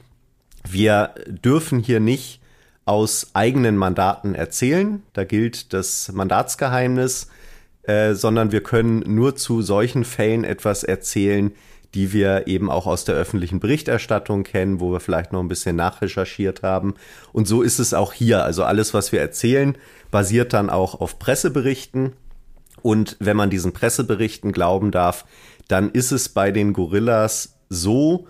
Wir 0.71 1.17
dürfen 1.27 1.81
hier 1.81 1.99
nicht 1.99 2.41
aus 2.85 3.33
eigenen 3.33 3.77
Mandaten 3.77 4.37
erzählen. 4.37 5.03
Da 5.13 5.25
gilt 5.25 5.73
das 5.73 6.13
Mandatsgeheimnis, 6.13 7.27
äh, 7.83 8.15
sondern 8.15 8.53
wir 8.53 8.63
können 8.63 9.01
nur 9.13 9.35
zu 9.35 9.61
solchen 9.61 10.05
Fällen 10.05 10.45
etwas 10.45 10.85
erzählen, 10.85 11.51
die 11.95 12.13
wir 12.13 12.47
eben 12.47 12.71
auch 12.71 12.87
aus 12.87 13.05
der 13.05 13.15
öffentlichen 13.15 13.61
Berichterstattung 13.61 14.45
kennen, 14.45 14.81
wo 14.81 14.93
wir 14.93 15.01
vielleicht 15.01 15.33
noch 15.33 15.41
ein 15.41 15.49
bisschen 15.49 15.77
nachrecherchiert 15.77 16.63
haben. 16.63 16.95
Und 17.33 17.47
so 17.47 17.63
ist 17.63 17.79
es 17.79 17.93
auch 17.93 18.13
hier. 18.13 18.45
Also 18.45 18.65
alles, 18.65 18.95
was 18.95 19.13
wir 19.13 19.21
erzählen, 19.21 19.77
basiert 20.11 20.53
dann 20.53 20.71
auch 20.71 21.01
auf 21.01 21.19
Presseberichten. 21.19 22.15
Und 22.81 23.17
wenn 23.21 23.37
man 23.37 23.51
diesen 23.51 23.73
Presseberichten 23.73 24.53
glauben 24.53 24.91
darf, 24.91 25.27
dann 25.69 25.91
ist 25.91 26.13
es 26.13 26.29
bei 26.29 26.51
den 26.51 26.73
Gorillas 26.73 27.59
so 27.69 28.27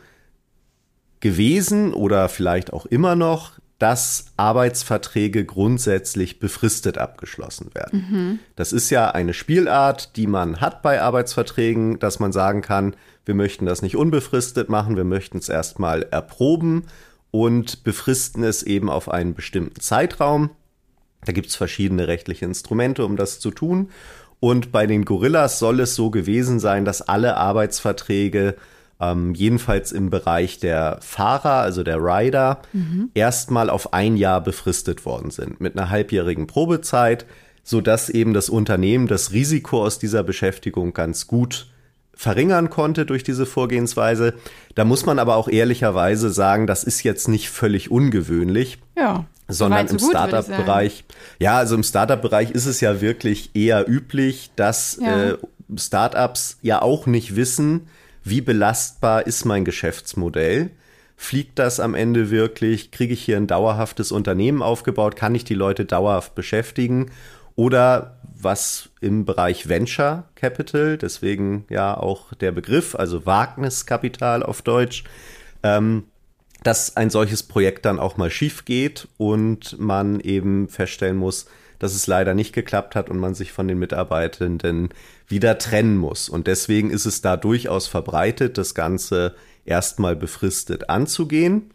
gewesen 1.21 1.95
oder 1.95 2.29
vielleicht 2.29 2.73
auch 2.73 2.87
immer 2.87 3.15
noch, 3.15 3.53
dass 3.79 4.27
Arbeitsverträge 4.37 5.45
grundsätzlich 5.45 6.39
befristet 6.39 6.99
abgeschlossen 6.99 7.75
werden. 7.75 8.07
Mhm. 8.11 8.39
Das 8.55 8.73
ist 8.73 8.91
ja 8.91 9.11
eine 9.11 9.35
Spielart, 9.35 10.17
die 10.17 10.29
man 10.29 10.61
hat 10.61 10.83
bei 10.83 11.03
Arbeitsverträgen, 11.03 11.99
dass 11.99 12.21
man 12.21 12.31
sagen 12.31 12.63
kann, 12.63 12.95
wir 13.25 13.35
möchten 13.35 13.67
das 13.67 13.83
nicht 13.83 13.97
unbefristet 13.97 14.69
machen, 14.69 14.97
wir 14.97 15.05
möchten 15.05 15.39
es 15.39 15.49
erstmal 15.49 16.03
erproben 16.03 16.85
und 17.31 17.85
befristen 17.85 18.45
es 18.45 18.63
eben 18.63 18.91
auf 18.91 19.09
einen 19.09 19.35
bestimmten 19.35 19.81
Zeitraum. 19.81 20.51
Da 21.25 21.33
gibt 21.33 21.49
es 21.49 21.57
verschiedene 21.57 22.09
rechtliche 22.09 22.45
Instrumente, 22.45 23.05
um 23.05 23.17
das 23.17 23.39
zu 23.39 23.51
tun. 23.51 23.91
Und 24.41 24.73
bei 24.73 24.87
den 24.87 25.05
Gorillas 25.05 25.61
soll 25.61 25.81
es 25.81 25.95
so 25.95 26.11
gewesen 26.11 26.59
sein, 26.59 26.85
dass 26.85 27.01
alle 27.01 27.37
Arbeitsverträge 27.37 28.57
ähm, 29.01 29.35
jedenfalls 29.35 29.93
im 29.93 30.11
Bereich 30.11 30.59
der 30.59 30.99
Fahrer, 31.01 31.63
also 31.63 31.85
der 31.85 31.99
Rider, 31.99 32.63
mhm. 32.73 33.11
erstmal 33.15 33.71
auf 33.71 33.93
ein 33.93 34.17
Jahr 34.17 34.41
befristet 34.41 35.07
worden 35.07 35.31
sind 35.31 35.61
mit 35.61 35.79
einer 35.79 35.91
halbjährigen 35.91 36.49
Probezeit, 36.49 37.25
so 37.63 37.81
dass 37.81 38.09
eben 38.09 38.35
das 38.35 38.49
Unternehmen 38.49 39.07
das 39.07 39.33
Risiko 39.33 39.85
aus 39.85 40.01
dieser 40.01 40.25
Beschäftigung 40.25 40.93
ganz 40.93 41.29
gut 41.29 41.72
verringern 42.23 42.71
konnte 42.71 43.05
durch 43.05 43.25
diese 43.25 43.47
Vorgehensweise. 43.47 44.35
Da 44.77 44.85
muss 44.85 45.07
man 45.07 45.19
aber 45.19 45.35
auch 45.35 45.49
ehrlicherweise 45.49 46.31
sagen, 46.31 46.69
das 46.69 46.85
ist 46.85 47.03
jetzt 47.03 47.27
nicht 47.27 47.51
völlig 47.51 47.91
ungewöhnlich. 47.91 48.79
Ja. 48.97 49.25
Sondern 49.49 49.89
im 49.89 49.99
Startup-Bereich, 49.99 51.03
ja, 51.41 51.59
also 51.59 51.75
im 51.75 51.83
Startup-Bereich 51.83 52.53
ist 52.53 52.67
es 52.67 52.81
ja 52.81 53.01
wirklich 53.01 53.57
eher 53.57 53.91
üblich, 53.91 54.53
dass 54.55 55.01
ja. 55.03 55.31
äh, 55.31 55.39
Startups 55.77 56.59
ja 56.63 56.81
auch 56.81 57.07
nicht 57.07 57.35
wissen, 57.35 57.89
wie 58.23 58.41
belastbar 58.41 59.27
ist 59.27 59.45
mein 59.45 59.65
Geschäftsmodell? 59.65 60.71
Fliegt 61.17 61.59
das 61.59 61.81
am 61.81 61.97
Ende 61.97 62.31
wirklich? 62.31 62.93
Kriege 62.93 63.15
ich 63.15 63.25
hier 63.25 63.37
ein 63.37 63.49
dauerhaftes 63.49 64.13
Unternehmen 64.13 64.63
aufgebaut? 64.63 65.17
Kann 65.17 65.35
ich 65.35 65.43
die 65.43 65.55
Leute 65.55 65.87
dauerhaft 65.87 66.37
beschäftigen? 66.37 67.11
Oder 67.57 68.17
was 68.43 68.91
im 69.01 69.25
Bereich 69.25 69.69
Venture 69.69 70.25
Capital, 70.35 70.99
deswegen 70.99 71.65
ja 71.69 71.97
auch 71.97 72.35
der 72.35 72.53
Begriff, 72.53 72.95
also 72.95 73.27
Wagniskapital 73.27 74.43
auf 74.43 74.63
Deutsch, 74.63 75.05
ähm, 75.63 76.05
dass 76.63 76.97
ein 76.97 77.11
solches 77.11 77.43
Projekt 77.43 77.85
dann 77.85 77.99
auch 77.99 78.17
mal 78.17 78.31
schief 78.31 78.65
geht 78.65 79.09
und 79.17 79.79
man 79.79 80.21
eben 80.21 80.69
feststellen 80.69 81.17
muss, 81.17 81.47
dass 81.79 81.95
es 81.95 82.07
leider 82.07 82.35
nicht 82.35 82.53
geklappt 82.53 82.95
hat 82.95 83.11
und 83.11 83.19
man 83.19 83.35
sich 83.35 83.51
von 83.51 83.67
den 83.67 83.79
Mitarbeitenden 83.79 84.91
wieder 85.27 85.59
trennen 85.59 85.97
muss. 85.97 86.29
Und 86.29 86.47
deswegen 86.47 86.91
ist 86.91 87.07
es 87.07 87.23
da 87.23 87.37
durchaus 87.37 87.89
verbreitet, 87.89 88.57
das 88.57 88.77
Ganze 88.77 89.35
erstmal 89.65 90.15
befristet 90.15 90.89
anzugehen. 90.89 91.73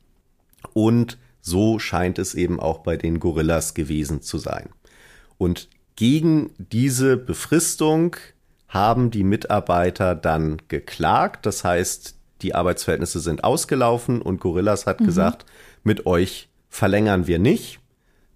Und 0.72 1.18
so 1.42 1.80
scheint 1.80 2.20
es 2.20 2.36
eben 2.36 2.60
auch 2.60 2.80
bei 2.80 2.96
den 2.96 3.20
Gorillas 3.20 3.74
gewesen 3.74 4.22
zu 4.22 4.38
sein. 4.38 4.70
Und 5.38 5.68
gegen 5.98 6.52
diese 6.58 7.18
Befristung 7.18 8.16
haben 8.70 9.12
die 9.12 9.26
Mitarbeiter 9.26 10.16
dann 10.16 10.62
geklagt. 10.70 11.46
Das 11.46 11.66
heißt, 11.66 12.16
die 12.42 12.56
Arbeitsverhältnisse 12.56 13.20
sind 13.20 13.44
ausgelaufen 13.44 14.22
und 14.22 14.40
Gorillas 14.40 14.86
hat 14.86 15.02
mhm. 15.02 15.06
gesagt, 15.06 15.46
mit 15.84 16.06
euch 16.06 16.48
verlängern 16.70 17.28
wir 17.28 17.40
nicht 17.40 17.82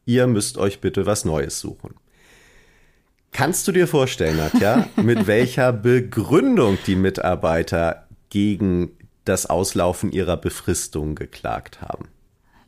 ihr 0.06 0.28
müsst 0.28 0.58
euch 0.58 0.82
bitte 0.82 1.06
was 1.06 1.26
Neues 1.26 1.60
suchen. 1.60 1.96
Kannst 3.32 3.68
du 3.68 3.72
dir 3.72 3.88
vorstellen, 3.88 4.38
Nadja, 4.38 4.88
mit 4.98 5.28
welcher 5.28 5.72
Begründung 5.72 6.78
die 6.86 6.96
Mitarbeiter 6.96 8.08
gegen 8.30 8.92
das 9.26 9.46
Auslaufen 9.46 10.12
ihrer 10.12 10.38
Befristung 10.38 11.16
geklagt 11.16 11.82
haben? 11.82 12.10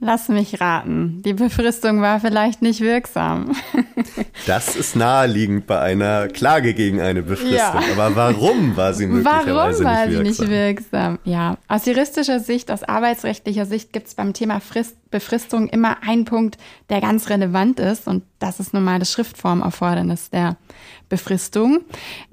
Lass 0.05 0.27
mich 0.27 0.59
raten. 0.59 1.21
Die 1.23 1.31
Befristung 1.31 2.01
war 2.01 2.19
vielleicht 2.19 2.61
nicht 2.61 2.81
wirksam. 2.81 3.55
Das 4.45 4.75
ist 4.75 4.95
naheliegend 4.95 5.67
bei 5.67 5.79
einer 5.79 6.27
Klage 6.27 6.73
gegen 6.73 6.99
eine 6.99 7.21
Befristung. 7.21 7.55
Ja. 7.55 7.81
Aber 7.93 8.15
warum 8.15 8.75
war 8.75 8.93
sie 8.93 9.07
möglicherweise 9.07 9.53
warum 9.53 9.83
war 9.85 10.05
nicht 10.05 10.17
wirksam? 10.17 10.25
sie 10.25 10.41
nicht 10.41 10.49
wirksam? 10.49 11.19
Ja, 11.23 11.57
aus 11.69 11.85
juristischer 11.85 12.39
Sicht, 12.41 12.69
aus 12.69 12.83
arbeitsrechtlicher 12.83 13.65
Sicht 13.65 13.93
gibt 13.93 14.07
es 14.07 14.15
beim 14.15 14.33
Thema 14.33 14.59
Frist, 14.59 14.97
Befristung 15.11 15.69
immer 15.69 16.03
einen 16.03 16.25
Punkt, 16.25 16.57
der 16.89 16.99
ganz 16.99 17.29
relevant 17.29 17.79
ist. 17.79 18.07
Und 18.07 18.23
das 18.39 18.59
ist 18.59 18.73
nun 18.73 18.83
mal 18.83 18.99
das 18.99 19.11
Schriftformerfordernis 19.11 20.29
der 20.29 20.57
Befristung. 21.07 21.81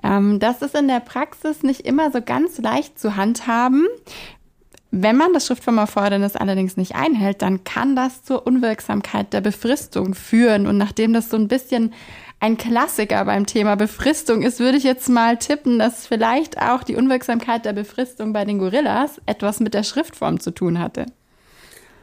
Ähm, 0.03 0.41
das 0.41 0.63
ist 0.63 0.75
in 0.75 0.89
der 0.89 1.01
Praxis 1.01 1.63
nicht 1.63 1.83
immer 1.83 2.11
so 2.11 2.21
ganz 2.23 2.59
leicht 2.59 2.99
zu 2.99 3.17
handhaben. 3.17 3.87
Wenn 4.93 5.17
man 5.17 5.33
das 5.33 5.47
Schriftformerfordernis 5.47 6.35
allerdings 6.35 6.77
nicht 6.77 6.97
einhält, 6.97 7.43
dann 7.43 7.63
kann 7.63 7.95
das 7.95 8.25
zur 8.25 8.45
Unwirksamkeit 8.45 9.33
der 9.33 9.41
Befristung 9.41 10.15
führen. 10.15 10.67
Und 10.67 10.79
nachdem 10.79 11.13
das 11.13 11.31
so 11.31 11.37
ein 11.37 11.47
bisschen 11.47 11.93
ein 12.41 12.57
Klassiker 12.57 13.25
beim 13.25 13.47
Thema 13.47 13.77
Befristung 13.77 14.43
ist, 14.43 14.59
würde 14.59 14.79
ich 14.79 14.85
jetzt 14.85 15.09
mal 15.09 15.37
tippen, 15.37 15.79
dass 15.79 16.09
vielleicht 16.09 16.61
auch 16.61 16.83
die 16.83 16.97
Unwirksamkeit 16.97 17.65
der 17.65 17.73
Befristung 17.73 18.33
bei 18.33 18.45
den 18.45 18.59
Gorillas 18.59 19.21
etwas 19.27 19.61
mit 19.61 19.75
der 19.75 19.85
Schriftform 19.85 20.41
zu 20.41 20.51
tun 20.51 20.81
hatte. 20.81 21.07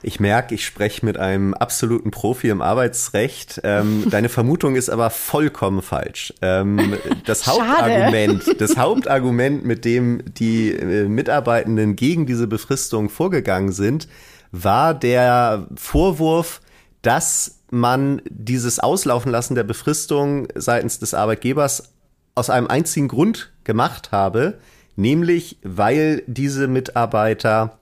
Ich 0.03 0.19
merke, 0.19 0.53
ich 0.53 0.65
spreche 0.65 1.05
mit 1.05 1.17
einem 1.17 1.53
absoluten 1.53 2.11
Profi 2.11 2.49
im 2.49 2.61
Arbeitsrecht. 2.61 3.61
Ähm, 3.63 4.05
deine 4.11 4.29
Vermutung 4.29 4.75
ist 4.75 4.89
aber 4.89 5.09
vollkommen 5.09 5.81
falsch. 5.81 6.33
Ähm, 6.41 6.97
das 7.25 7.47
Hauptargument, 7.47 8.61
das 8.61 8.77
Hauptargument, 8.77 9.65
mit 9.65 9.85
dem 9.85 10.21
die 10.35 10.71
äh, 10.71 11.07
Mitarbeitenden 11.07 11.95
gegen 11.95 12.25
diese 12.25 12.47
Befristung 12.47 13.09
vorgegangen 13.09 13.71
sind, 13.71 14.07
war 14.51 14.93
der 14.93 15.67
Vorwurf, 15.75 16.61
dass 17.01 17.59
man 17.69 18.21
dieses 18.29 18.79
Auslaufen 18.79 19.31
lassen 19.31 19.55
der 19.55 19.63
Befristung 19.63 20.47
seitens 20.55 20.99
des 20.99 21.13
Arbeitgebers 21.13 21.91
aus 22.35 22.49
einem 22.49 22.67
einzigen 22.67 23.07
Grund 23.07 23.51
gemacht 23.63 24.11
habe, 24.11 24.59
nämlich 24.95 25.57
weil 25.63 26.23
diese 26.27 26.67
Mitarbeiter 26.67 27.79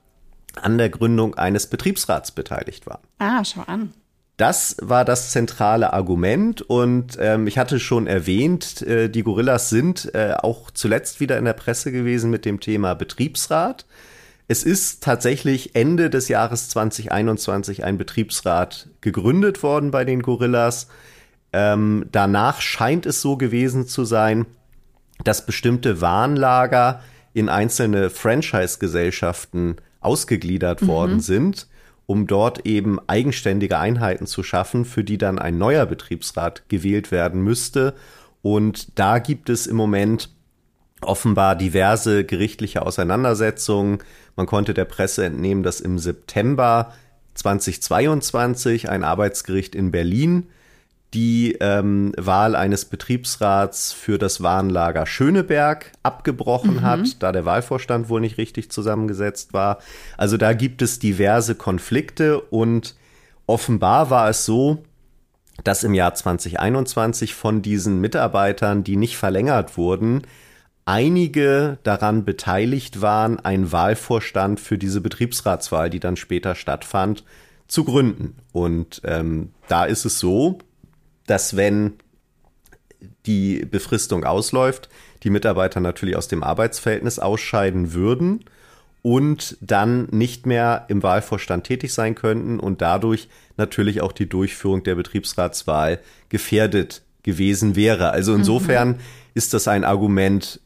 an 0.56 0.78
der 0.78 0.90
Gründung 0.90 1.34
eines 1.34 1.66
Betriebsrats 1.66 2.32
beteiligt 2.32 2.86
war. 2.86 3.00
Ah, 3.18 3.44
schau 3.44 3.62
an. 3.66 3.92
Das 4.36 4.76
war 4.82 5.06
das 5.06 5.30
zentrale 5.30 5.94
Argument 5.94 6.60
und 6.60 7.16
ähm, 7.18 7.46
ich 7.46 7.56
hatte 7.56 7.80
schon 7.80 8.06
erwähnt, 8.06 8.82
äh, 8.82 9.08
die 9.08 9.22
Gorillas 9.22 9.70
sind 9.70 10.14
äh, 10.14 10.34
auch 10.34 10.70
zuletzt 10.70 11.20
wieder 11.20 11.38
in 11.38 11.46
der 11.46 11.54
Presse 11.54 11.90
gewesen 11.90 12.30
mit 12.30 12.44
dem 12.44 12.60
Thema 12.60 12.94
Betriebsrat. 12.94 13.86
Es 14.46 14.62
ist 14.62 15.02
tatsächlich 15.02 15.74
Ende 15.74 16.10
des 16.10 16.28
Jahres 16.28 16.68
2021 16.68 17.82
ein 17.82 17.96
Betriebsrat 17.96 18.88
gegründet 19.00 19.62
worden 19.62 19.90
bei 19.90 20.04
den 20.04 20.20
Gorillas. 20.20 20.88
Ähm, 21.54 22.04
danach 22.12 22.60
scheint 22.60 23.06
es 23.06 23.22
so 23.22 23.38
gewesen 23.38 23.88
zu 23.88 24.04
sein, 24.04 24.44
dass 25.24 25.46
bestimmte 25.46 26.02
Warnlager 26.02 27.00
in 27.32 27.48
einzelne 27.48 28.10
Franchise-Gesellschaften 28.10 29.76
ausgegliedert 30.00 30.82
mhm. 30.82 30.86
worden 30.86 31.20
sind, 31.20 31.66
um 32.06 32.26
dort 32.26 32.66
eben 32.66 32.98
eigenständige 33.08 33.78
Einheiten 33.78 34.26
zu 34.26 34.42
schaffen, 34.42 34.84
für 34.84 35.04
die 35.04 35.18
dann 35.18 35.38
ein 35.38 35.58
neuer 35.58 35.86
Betriebsrat 35.86 36.68
gewählt 36.68 37.10
werden 37.10 37.42
müsste. 37.42 37.94
Und 38.42 38.98
da 38.98 39.18
gibt 39.18 39.50
es 39.50 39.66
im 39.66 39.76
Moment 39.76 40.30
offenbar 41.00 41.56
diverse 41.56 42.24
gerichtliche 42.24 42.82
Auseinandersetzungen. 42.82 43.98
Man 44.36 44.46
konnte 44.46 44.72
der 44.72 44.84
Presse 44.84 45.24
entnehmen, 45.24 45.62
dass 45.62 45.80
im 45.80 45.98
September 45.98 46.92
2022 47.34 48.88
ein 48.88 49.04
Arbeitsgericht 49.04 49.74
in 49.74 49.90
Berlin 49.90 50.48
die 51.14 51.56
ähm, 51.60 52.12
Wahl 52.16 52.56
eines 52.56 52.84
Betriebsrats 52.84 53.92
für 53.92 54.18
das 54.18 54.42
Warenlager 54.42 55.06
Schöneberg 55.06 55.92
abgebrochen 56.02 56.76
mhm. 56.76 56.82
hat, 56.82 57.22
da 57.22 57.32
der 57.32 57.44
Wahlvorstand 57.44 58.08
wohl 58.08 58.20
nicht 58.20 58.38
richtig 58.38 58.70
zusammengesetzt 58.70 59.52
war. 59.52 59.78
Also 60.16 60.36
da 60.36 60.52
gibt 60.52 60.82
es 60.82 60.98
diverse 60.98 61.54
Konflikte 61.54 62.40
und 62.40 62.96
offenbar 63.46 64.10
war 64.10 64.28
es 64.28 64.44
so, 64.44 64.84
dass 65.64 65.84
im 65.84 65.94
Jahr 65.94 66.14
2021 66.14 67.34
von 67.34 67.62
diesen 67.62 68.00
Mitarbeitern, 68.00 68.84
die 68.84 68.96
nicht 68.96 69.16
verlängert 69.16 69.76
wurden, 69.78 70.22
einige 70.84 71.78
daran 71.82 72.24
beteiligt 72.24 73.00
waren, 73.00 73.40
einen 73.40 73.72
Wahlvorstand 73.72 74.60
für 74.60 74.78
diese 74.78 75.00
Betriebsratswahl, 75.00 75.88
die 75.90 76.00
dann 76.00 76.16
später 76.16 76.54
stattfand, 76.54 77.24
zu 77.68 77.84
gründen. 77.84 78.36
Und 78.52 79.00
ähm, 79.04 79.50
da 79.68 79.84
ist 79.84 80.04
es 80.04 80.20
so, 80.20 80.58
dass 81.26 81.56
wenn 81.56 81.94
die 83.26 83.64
Befristung 83.64 84.24
ausläuft, 84.24 84.88
die 85.22 85.30
Mitarbeiter 85.30 85.80
natürlich 85.80 86.16
aus 86.16 86.28
dem 86.28 86.42
Arbeitsverhältnis 86.42 87.18
ausscheiden 87.18 87.92
würden 87.92 88.44
und 89.02 89.56
dann 89.60 90.06
nicht 90.10 90.46
mehr 90.46 90.86
im 90.88 91.02
Wahlvorstand 91.02 91.64
tätig 91.64 91.92
sein 91.92 92.14
könnten 92.14 92.58
und 92.58 92.82
dadurch 92.82 93.28
natürlich 93.56 94.00
auch 94.00 94.12
die 94.12 94.28
Durchführung 94.28 94.82
der 94.82 94.94
Betriebsratswahl 94.94 96.00
gefährdet 96.28 97.02
gewesen 97.22 97.76
wäre. 97.76 98.10
Also 98.10 98.34
insofern 98.34 98.88
mhm. 98.88 98.96
ist 99.34 99.54
das 99.54 99.68
ein 99.68 99.84
Argument, 99.84 100.60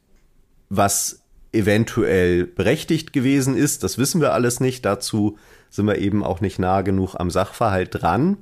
was 0.68 1.22
eventuell 1.52 2.46
berechtigt 2.46 3.12
gewesen 3.12 3.56
ist. 3.56 3.82
Das 3.82 3.98
wissen 3.98 4.20
wir 4.20 4.32
alles 4.32 4.60
nicht. 4.60 4.84
Dazu 4.84 5.36
sind 5.68 5.86
wir 5.86 5.98
eben 5.98 6.24
auch 6.24 6.40
nicht 6.40 6.58
nah 6.58 6.82
genug 6.82 7.16
am 7.16 7.30
Sachverhalt 7.30 7.90
dran. 7.92 8.38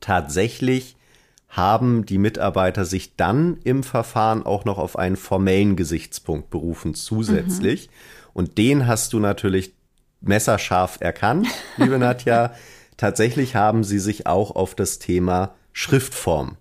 Tatsächlich 0.00 0.96
haben 1.52 2.06
die 2.06 2.16
Mitarbeiter 2.16 2.86
sich 2.86 3.14
dann 3.16 3.58
im 3.62 3.82
Verfahren 3.82 4.44
auch 4.44 4.64
noch 4.64 4.78
auf 4.78 4.98
einen 4.98 5.16
formellen 5.16 5.76
Gesichtspunkt 5.76 6.48
berufen 6.48 6.94
zusätzlich. 6.94 7.88
Mhm. 7.88 7.92
Und 8.32 8.58
den 8.58 8.86
hast 8.86 9.12
du 9.12 9.20
natürlich 9.20 9.74
messerscharf 10.22 10.98
erkannt, 11.00 11.48
liebe 11.76 11.98
Nadja. 12.00 12.54
Tatsächlich 12.96 13.54
haben 13.54 13.84
sie 13.84 13.98
sich 13.98 14.26
auch 14.26 14.56
auf 14.56 14.74
das 14.74 14.98
Thema 14.98 15.54
Schriftform 15.72 16.56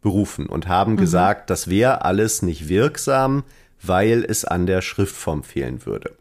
berufen 0.00 0.46
und 0.46 0.68
haben 0.68 0.92
mhm. 0.92 0.98
gesagt, 0.98 1.50
das 1.50 1.68
wäre 1.68 2.02
alles 2.02 2.40
nicht 2.40 2.68
wirksam, 2.68 3.44
weil 3.82 4.24
es 4.26 4.46
an 4.46 4.66
der 4.66 4.80
Schriftform 4.80 5.42
fehlen 5.42 5.84
würde. 5.84 6.16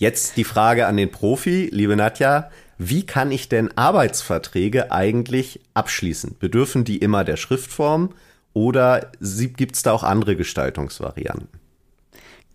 Jetzt 0.00 0.36
die 0.36 0.44
Frage 0.44 0.88
an 0.88 0.96
den 0.96 1.12
Profi, 1.12 1.68
liebe 1.70 1.94
Nadja, 1.94 2.50
wie 2.78 3.06
kann 3.06 3.30
ich 3.30 3.48
denn 3.48 3.76
Arbeitsverträge 3.76 4.92
eigentlich 4.92 5.60
abschließen? 5.74 6.36
Bedürfen 6.38 6.84
die 6.84 6.98
immer 6.98 7.24
der 7.24 7.36
Schriftform 7.36 8.10
oder 8.52 9.10
gibt 9.20 9.76
es 9.76 9.82
da 9.82 9.92
auch 9.92 10.02
andere 10.02 10.36
Gestaltungsvarianten? 10.36 11.48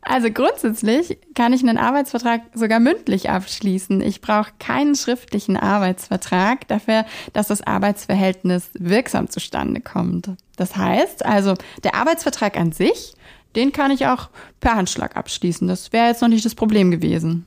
Also 0.01 0.31
grundsätzlich 0.31 1.17
kann 1.35 1.51
ich 1.51 1.61
einen 1.61 1.77
Arbeitsvertrag 1.77 2.41
sogar 2.53 2.79
mündlich 2.79 3.29
abschließen. 3.29 3.99
Ich 4.01 4.21
brauche 4.21 4.51
keinen 4.57 4.95
schriftlichen 4.95 5.57
Arbeitsvertrag 5.57 6.67
dafür, 6.69 7.05
dass 7.33 7.47
das 7.47 7.61
Arbeitsverhältnis 7.61 8.69
wirksam 8.73 9.29
zustande 9.29 9.81
kommt. 9.81 10.29
Das 10.55 10.77
heißt 10.77 11.25
also, 11.25 11.53
der 11.83 11.95
Arbeitsvertrag 11.95 12.57
an 12.57 12.71
sich, 12.71 13.13
den 13.55 13.73
kann 13.73 13.91
ich 13.91 14.07
auch 14.07 14.29
per 14.61 14.75
Handschlag 14.75 15.17
abschließen. 15.17 15.67
Das 15.67 15.91
wäre 15.91 16.07
jetzt 16.07 16.21
noch 16.21 16.29
nicht 16.29 16.45
das 16.45 16.55
Problem 16.55 16.91
gewesen. 16.91 17.45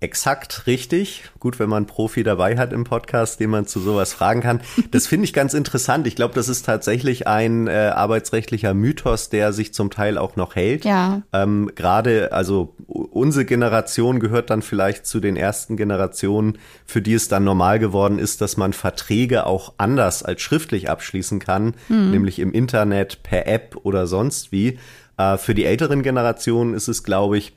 Exakt 0.00 0.66
richtig. 0.66 1.24
Gut, 1.38 1.58
wenn 1.58 1.70
man 1.70 1.78
einen 1.78 1.86
Profi 1.86 2.22
dabei 2.22 2.58
hat 2.58 2.74
im 2.74 2.84
Podcast, 2.84 3.40
den 3.40 3.48
man 3.48 3.66
zu 3.66 3.80
sowas 3.80 4.12
fragen 4.12 4.42
kann. 4.42 4.60
Das 4.90 5.06
finde 5.06 5.24
ich 5.24 5.32
ganz 5.32 5.54
interessant. 5.54 6.06
Ich 6.06 6.16
glaube, 6.16 6.34
das 6.34 6.50
ist 6.50 6.66
tatsächlich 6.66 7.26
ein 7.26 7.66
äh, 7.66 7.92
arbeitsrechtlicher 7.94 8.74
Mythos, 8.74 9.30
der 9.30 9.54
sich 9.54 9.72
zum 9.72 9.90
Teil 9.90 10.18
auch 10.18 10.36
noch 10.36 10.54
hält. 10.54 10.84
Ja. 10.84 11.22
Ähm, 11.32 11.70
Gerade, 11.74 12.32
also 12.32 12.74
unsere 12.86 13.46
Generation 13.46 14.20
gehört 14.20 14.50
dann 14.50 14.60
vielleicht 14.60 15.06
zu 15.06 15.18
den 15.18 15.34
ersten 15.34 15.78
Generationen, 15.78 16.58
für 16.84 17.00
die 17.00 17.14
es 17.14 17.28
dann 17.28 17.44
normal 17.44 17.78
geworden 17.78 18.18
ist, 18.18 18.42
dass 18.42 18.58
man 18.58 18.74
Verträge 18.74 19.46
auch 19.46 19.72
anders 19.78 20.22
als 20.22 20.42
schriftlich 20.42 20.90
abschließen 20.90 21.38
kann, 21.38 21.74
mhm. 21.88 22.10
nämlich 22.10 22.38
im 22.38 22.52
Internet, 22.52 23.22
per 23.22 23.46
App 23.46 23.78
oder 23.82 24.06
sonst 24.06 24.52
wie. 24.52 24.78
Äh, 25.16 25.38
für 25.38 25.54
die 25.54 25.64
älteren 25.64 26.02
Generationen 26.02 26.74
ist 26.74 26.88
es, 26.88 27.02
glaube 27.02 27.38
ich, 27.38 27.54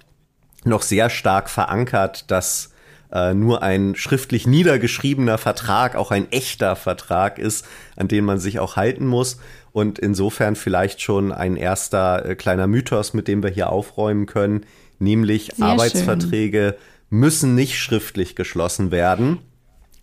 noch 0.65 0.81
sehr 0.81 1.09
stark 1.09 1.49
verankert, 1.49 2.29
dass 2.31 2.71
äh, 3.11 3.33
nur 3.33 3.63
ein 3.63 3.95
schriftlich 3.95 4.45
niedergeschriebener 4.45 5.37
Vertrag 5.37 5.95
auch 5.95 6.11
ein 6.11 6.31
echter 6.31 6.75
Vertrag 6.75 7.39
ist, 7.39 7.65
an 7.95 8.07
den 8.07 8.25
man 8.25 8.39
sich 8.39 8.59
auch 8.59 8.75
halten 8.75 9.07
muss. 9.07 9.39
Und 9.71 9.99
insofern 9.99 10.55
vielleicht 10.55 11.01
schon 11.01 11.31
ein 11.31 11.55
erster 11.55 12.25
äh, 12.25 12.35
kleiner 12.35 12.67
Mythos, 12.67 13.13
mit 13.13 13.27
dem 13.27 13.43
wir 13.43 13.49
hier 13.49 13.69
aufräumen 13.69 14.25
können, 14.25 14.65
nämlich 14.99 15.51
sehr 15.55 15.65
Arbeitsverträge 15.65 16.75
schön. 16.77 17.19
müssen 17.19 17.55
nicht 17.55 17.79
schriftlich 17.79 18.35
geschlossen 18.35 18.91
werden, 18.91 19.39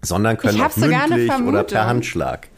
sondern 0.03 0.37
können 0.37 0.61
auch 0.61 0.77
mündlich 0.77 1.33
oder 1.47 1.65
per 1.65 1.87
Handschlag 1.87 2.49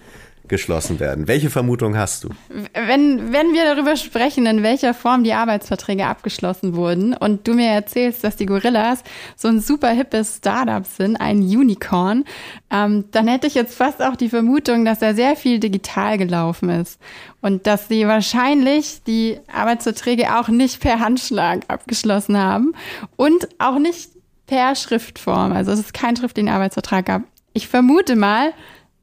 geschlossen 0.48 1.00
werden. 1.00 1.28
Welche 1.28 1.50
Vermutung 1.50 1.96
hast 1.96 2.24
du? 2.24 2.30
Wenn, 2.72 3.32
wenn 3.32 3.52
wir 3.52 3.64
darüber 3.74 3.96
sprechen, 3.96 4.46
in 4.46 4.62
welcher 4.62 4.94
Form 4.94 5.24
die 5.24 5.32
Arbeitsverträge 5.32 6.06
abgeschlossen 6.06 6.74
wurden 6.74 7.14
und 7.14 7.46
du 7.46 7.54
mir 7.54 7.68
erzählst, 7.68 8.24
dass 8.24 8.36
die 8.36 8.46
Gorillas 8.46 9.02
so 9.36 9.48
ein 9.48 9.60
super 9.60 9.90
hippes 9.90 10.36
Startup 10.38 10.84
sind, 10.86 11.16
ein 11.16 11.38
Unicorn, 11.38 12.24
ähm, 12.70 13.04
dann 13.10 13.28
hätte 13.28 13.46
ich 13.46 13.54
jetzt 13.54 13.76
fast 13.76 14.02
auch 14.02 14.16
die 14.16 14.28
Vermutung, 14.28 14.84
dass 14.84 14.98
da 14.98 15.14
sehr 15.14 15.36
viel 15.36 15.60
digital 15.60 16.18
gelaufen 16.18 16.68
ist 16.70 17.00
und 17.40 17.66
dass 17.66 17.88
sie 17.88 18.06
wahrscheinlich 18.06 19.02
die 19.06 19.38
Arbeitsverträge 19.52 20.38
auch 20.38 20.48
nicht 20.48 20.80
per 20.80 21.00
Handschlag 21.00 21.60
abgeschlossen 21.68 22.36
haben 22.36 22.72
und 23.16 23.48
auch 23.58 23.78
nicht 23.78 24.10
per 24.46 24.74
Schriftform. 24.74 25.52
Also 25.52 25.70
es 25.70 25.78
ist 25.78 25.94
kein 25.94 26.16
schriftlichen 26.16 26.48
Arbeitsvertrag 26.48 27.06
gab. 27.06 27.22
Ich 27.52 27.68
vermute 27.68 28.16
mal, 28.16 28.52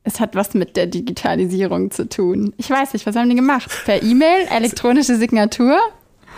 es 0.05 0.19
hat 0.19 0.35
was 0.35 0.53
mit 0.53 0.77
der 0.77 0.87
Digitalisierung 0.87 1.91
zu 1.91 2.07
tun. 2.07 2.53
Ich 2.57 2.69
weiß 2.69 2.93
nicht, 2.93 3.05
was 3.05 3.15
haben 3.15 3.29
die 3.29 3.35
gemacht? 3.35 3.69
Per 3.85 4.01
E-Mail, 4.01 4.47
elektronische 4.49 5.17
Signatur? 5.17 5.77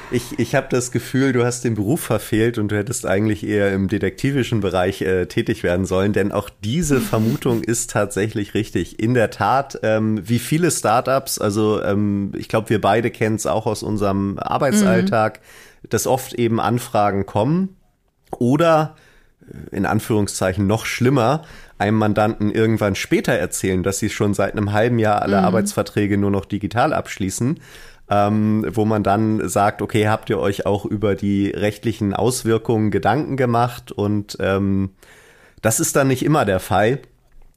Ich, 0.10 0.39
ich 0.39 0.56
habe 0.56 0.67
das 0.69 0.91
Gefühl, 0.91 1.34
du 1.34 1.43
hast 1.43 1.65
den 1.65 1.75
Beruf 1.75 1.99
verfehlt 1.99 2.58
und 2.58 2.69
du 2.69 2.77
hättest 2.77 3.06
eigentlich 3.06 3.45
eher 3.45 3.73
im 3.73 3.89
detektivischen 3.89 4.62
Bereich 4.62 5.01
äh, 5.01 5.25
tätig 5.25 5.63
werden 5.63 5.86
sollen, 5.86 6.13
denn 6.13 6.32
auch 6.32 6.49
diese 6.63 7.01
Vermutung 7.01 7.62
ist 7.62 7.89
tatsächlich 7.89 8.53
richtig. 8.53 9.01
In 9.01 9.13
der 9.13 9.32
Tat, 9.32 9.77
ähm, 9.84 10.21
wie 10.23 10.39
viele 10.39 10.71
Startups, 10.71 11.39
also 11.39 11.84
ähm, 11.84 12.32
ich 12.38 12.47
glaube, 12.47 12.69
wir 12.69 12.80
beide 12.80 13.12
kennen 13.12 13.36
es 13.36 13.45
auch 13.45 13.65
aus 13.65 13.84
unserem 13.84 14.39
Arbeitsalltag, 14.39 15.41
mhm. 15.84 15.89
dass 15.89 16.08
oft 16.08 16.34
eben 16.34 16.62
Anfragen 16.62 17.25
kommen 17.25 17.75
oder 18.32 18.95
in 19.71 19.86
Anführungszeichen 19.86 20.67
noch 20.67 20.86
schlimmer, 20.86 21.43
einem 21.77 21.97
Mandanten 21.97 22.51
irgendwann 22.51 22.95
später 22.95 23.33
erzählen, 23.33 23.83
dass 23.83 23.99
sie 23.99 24.10
schon 24.10 24.33
seit 24.33 24.53
einem 24.53 24.73
halben 24.73 24.99
Jahr 24.99 25.21
alle 25.21 25.39
mhm. 25.39 25.45
Arbeitsverträge 25.45 26.17
nur 26.17 26.31
noch 26.31 26.45
digital 26.45 26.93
abschließen, 26.93 27.60
ähm, 28.10 28.65
wo 28.69 28.86
man 28.86 29.03
dann 29.03 29.47
sagt, 29.47 29.81
okay, 29.81 30.07
habt 30.07 30.29
ihr 30.29 30.39
euch 30.39 30.65
auch 30.65 30.86
über 30.86 31.15
die 31.15 31.49
rechtlichen 31.49 32.13
Auswirkungen 32.13 32.91
Gedanken 32.91 33.38
gemacht 33.38 33.91
und 33.91 34.38
ähm, 34.39 34.91
das 35.62 35.79
ist 35.79 35.95
dann 35.95 36.07
nicht 36.07 36.23
immer 36.23 36.45
der 36.45 36.60
Fall. 36.60 36.99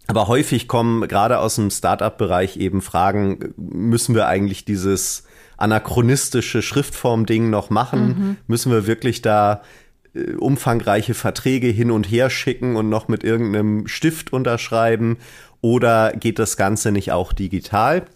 Aber 0.06 0.26
häufig 0.26 0.66
kommen 0.66 1.06
gerade 1.06 1.38
aus 1.38 1.54
dem 1.54 1.70
Startup-Bereich 1.70 2.56
eben 2.56 2.82
Fragen, 2.82 3.54
müssen 3.56 4.14
wir 4.14 4.26
eigentlich 4.26 4.64
dieses 4.64 5.24
anachronistische 5.56 6.62
Schriftform-Ding 6.62 7.48
noch 7.48 7.70
machen? 7.70 8.06
Mhm. 8.06 8.36
Müssen 8.48 8.72
wir 8.72 8.86
wirklich 8.88 9.22
da 9.22 9.62
umfangreiche 10.38 11.14
Verträge 11.14 11.68
hin 11.68 11.90
und 11.90 12.04
her 12.04 12.30
schicken 12.30 12.76
und 12.76 12.88
noch 12.88 13.08
mit 13.08 13.24
irgendeinem 13.24 13.86
Stift 13.86 14.32
unterschreiben? 14.32 15.18
Oder 15.60 16.12
geht 16.12 16.38
das 16.38 16.56
Ganze 16.56 16.90
nicht 16.92 17.12
auch 17.12 17.32
digital? 17.32 18.06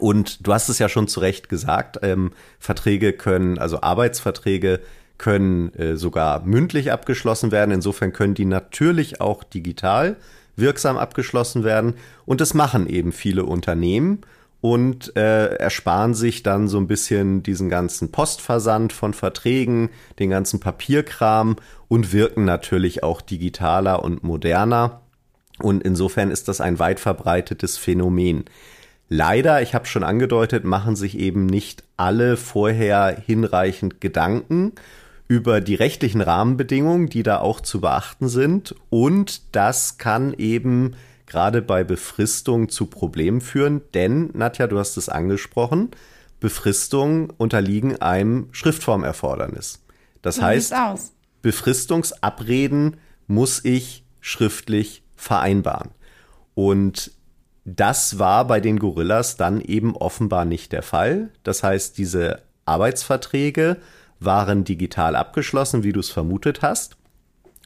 Und 0.00 0.46
du 0.46 0.52
hast 0.52 0.68
es 0.68 0.78
ja 0.78 0.88
schon 0.88 1.08
zu 1.08 1.20
Recht 1.20 1.48
gesagt, 1.48 1.98
ähm, 2.02 2.32
Verträge 2.58 3.12
können, 3.12 3.58
also 3.58 3.80
Arbeitsverträge 3.82 4.80
können 5.18 5.74
äh, 5.74 5.96
sogar 5.96 6.44
mündlich 6.44 6.92
abgeschlossen 6.92 7.50
werden. 7.50 7.72
Insofern 7.72 8.12
können 8.12 8.34
die 8.34 8.44
natürlich 8.44 9.20
auch 9.20 9.42
digital 9.42 10.16
wirksam 10.56 10.96
abgeschlossen 10.96 11.64
werden. 11.64 11.94
Und 12.24 12.40
das 12.40 12.54
machen 12.54 12.88
eben 12.88 13.12
viele 13.12 13.44
Unternehmen 13.44 14.20
und 14.60 15.16
äh, 15.16 15.54
ersparen 15.54 16.14
sich 16.14 16.42
dann 16.42 16.68
so 16.68 16.78
ein 16.78 16.88
bisschen 16.88 17.42
diesen 17.42 17.68
ganzen 17.68 18.10
Postversand 18.10 18.92
von 18.92 19.14
Verträgen, 19.14 19.90
den 20.18 20.30
ganzen 20.30 20.58
Papierkram 20.58 21.56
und 21.86 22.12
wirken 22.12 22.44
natürlich 22.44 23.02
auch 23.02 23.20
digitaler 23.20 24.02
und 24.02 24.24
moderner. 24.24 25.02
Und 25.60 25.82
insofern 25.82 26.30
ist 26.30 26.48
das 26.48 26.60
ein 26.60 26.78
weit 26.78 27.00
verbreitetes 27.00 27.78
Phänomen. 27.78 28.44
Leider, 29.08 29.62
ich 29.62 29.74
habe 29.74 29.86
schon 29.86 30.04
angedeutet, 30.04 30.64
machen 30.64 30.94
sich 30.94 31.18
eben 31.18 31.46
nicht 31.46 31.84
alle 31.96 32.36
vorher 32.36 33.16
hinreichend 33.26 34.00
Gedanken 34.00 34.72
über 35.28 35.60
die 35.60 35.74
rechtlichen 35.74 36.20
Rahmenbedingungen, 36.20 37.08
die 37.08 37.22
da 37.22 37.38
auch 37.38 37.60
zu 37.60 37.80
beachten 37.80 38.28
sind. 38.28 38.74
Und 38.90 39.54
das 39.54 39.98
kann 39.98 40.34
eben 40.34 40.94
gerade 41.28 41.62
bei 41.62 41.84
Befristung 41.84 42.68
zu 42.68 42.86
Problemen 42.86 43.40
führen, 43.40 43.82
denn, 43.94 44.30
Nadja, 44.32 44.66
du 44.66 44.78
hast 44.78 44.96
es 44.96 45.08
angesprochen, 45.08 45.90
Befristungen 46.40 47.30
unterliegen 47.30 48.00
einem 48.00 48.48
Schriftformerfordernis. 48.52 49.84
Das 50.22 50.36
so 50.36 50.42
heißt, 50.42 50.74
Befristungsabreden 51.42 52.96
muss 53.26 53.64
ich 53.64 54.04
schriftlich 54.20 55.02
vereinbaren. 55.16 55.90
Und 56.54 57.12
das 57.64 58.18
war 58.18 58.46
bei 58.46 58.60
den 58.60 58.78
Gorillas 58.78 59.36
dann 59.36 59.60
eben 59.60 59.96
offenbar 59.96 60.44
nicht 60.44 60.72
der 60.72 60.82
Fall. 60.82 61.30
Das 61.42 61.62
heißt, 61.62 61.98
diese 61.98 62.42
Arbeitsverträge 62.64 63.76
waren 64.20 64.64
digital 64.64 65.14
abgeschlossen, 65.14 65.84
wie 65.84 65.92
du 65.92 66.00
es 66.00 66.10
vermutet 66.10 66.62
hast. 66.62 66.96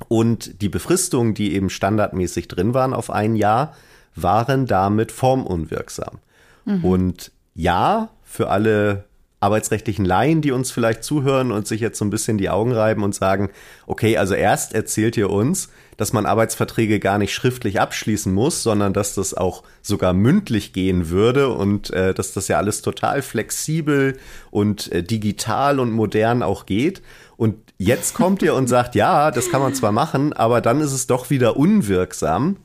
Und 0.09 0.63
die 0.63 0.69
Befristungen, 0.69 1.35
die 1.35 1.55
eben 1.55 1.71
standardmäßig 1.71 2.49
drin 2.49 2.75
waren 2.75 2.95
auf 2.95 3.11
ein 3.11 3.37
Jahr, 3.37 3.75
waren 4.15 4.67
damit 4.67 5.13
formunwirksam. 5.13 6.19
Mhm. 6.65 6.85
Und 6.85 7.33
ja, 7.55 8.11
für 8.23 8.49
alle 8.49 9.05
arbeitsrechtlichen 9.43 10.05
Laien, 10.05 10.41
die 10.41 10.53
uns 10.53 10.71
vielleicht 10.71 11.03
zuhören 11.03 11.51
und 11.51 11.67
sich 11.67 11.81
jetzt 11.81 11.99
so 11.99 12.05
ein 12.05 12.11
bisschen 12.11 12.39
die 12.39 12.49
Augen 12.49 12.73
reiben 12.73 13.03
und 13.03 13.13
sagen, 13.13 13.51
okay, 13.87 14.17
also 14.17 14.35
erst 14.35 14.73
erzählt 14.73 15.17
ihr 15.17 15.31
uns, 15.31 15.69
dass 15.97 16.13
man 16.13 16.27
Arbeitsverträge 16.27 17.01
gar 17.01 17.19
nicht 17.19 17.35
schriftlich 17.35 17.81
abschließen 17.81 18.33
muss, 18.33 18.63
sondern 18.63 18.93
dass 18.93 19.17
das 19.17 19.35
auch 19.35 19.65
sogar 19.83 20.13
mündlich 20.13 20.73
gehen 20.73 21.11
würde 21.11 21.49
und 21.49 21.91
äh, 21.91 22.15
dass 22.15 22.33
das 22.33 22.47
ja 22.47 22.59
alles 22.59 22.83
total 22.83 23.21
flexibel 23.21 24.17
und 24.53 24.91
äh, 24.93 25.03
digital 25.03 25.81
und 25.81 25.91
modern 25.91 26.45
auch 26.45 26.65
geht. 26.65 27.03
Und 27.37 27.57
jetzt 27.83 28.15
kommt 28.15 28.43
ihr 28.43 28.55
und 28.55 28.69
sagt, 28.69 28.95
ja, 28.95 29.31
das 29.31 29.51
kann 29.51 29.61
man 29.61 29.75
zwar 29.75 29.93
machen, 29.93 30.33
aber 30.33 30.61
dann 30.61 30.81
ist 30.81 30.93
es 30.93 31.07
doch 31.07 31.31
wieder 31.31 31.57
unwirksam. 31.57 32.57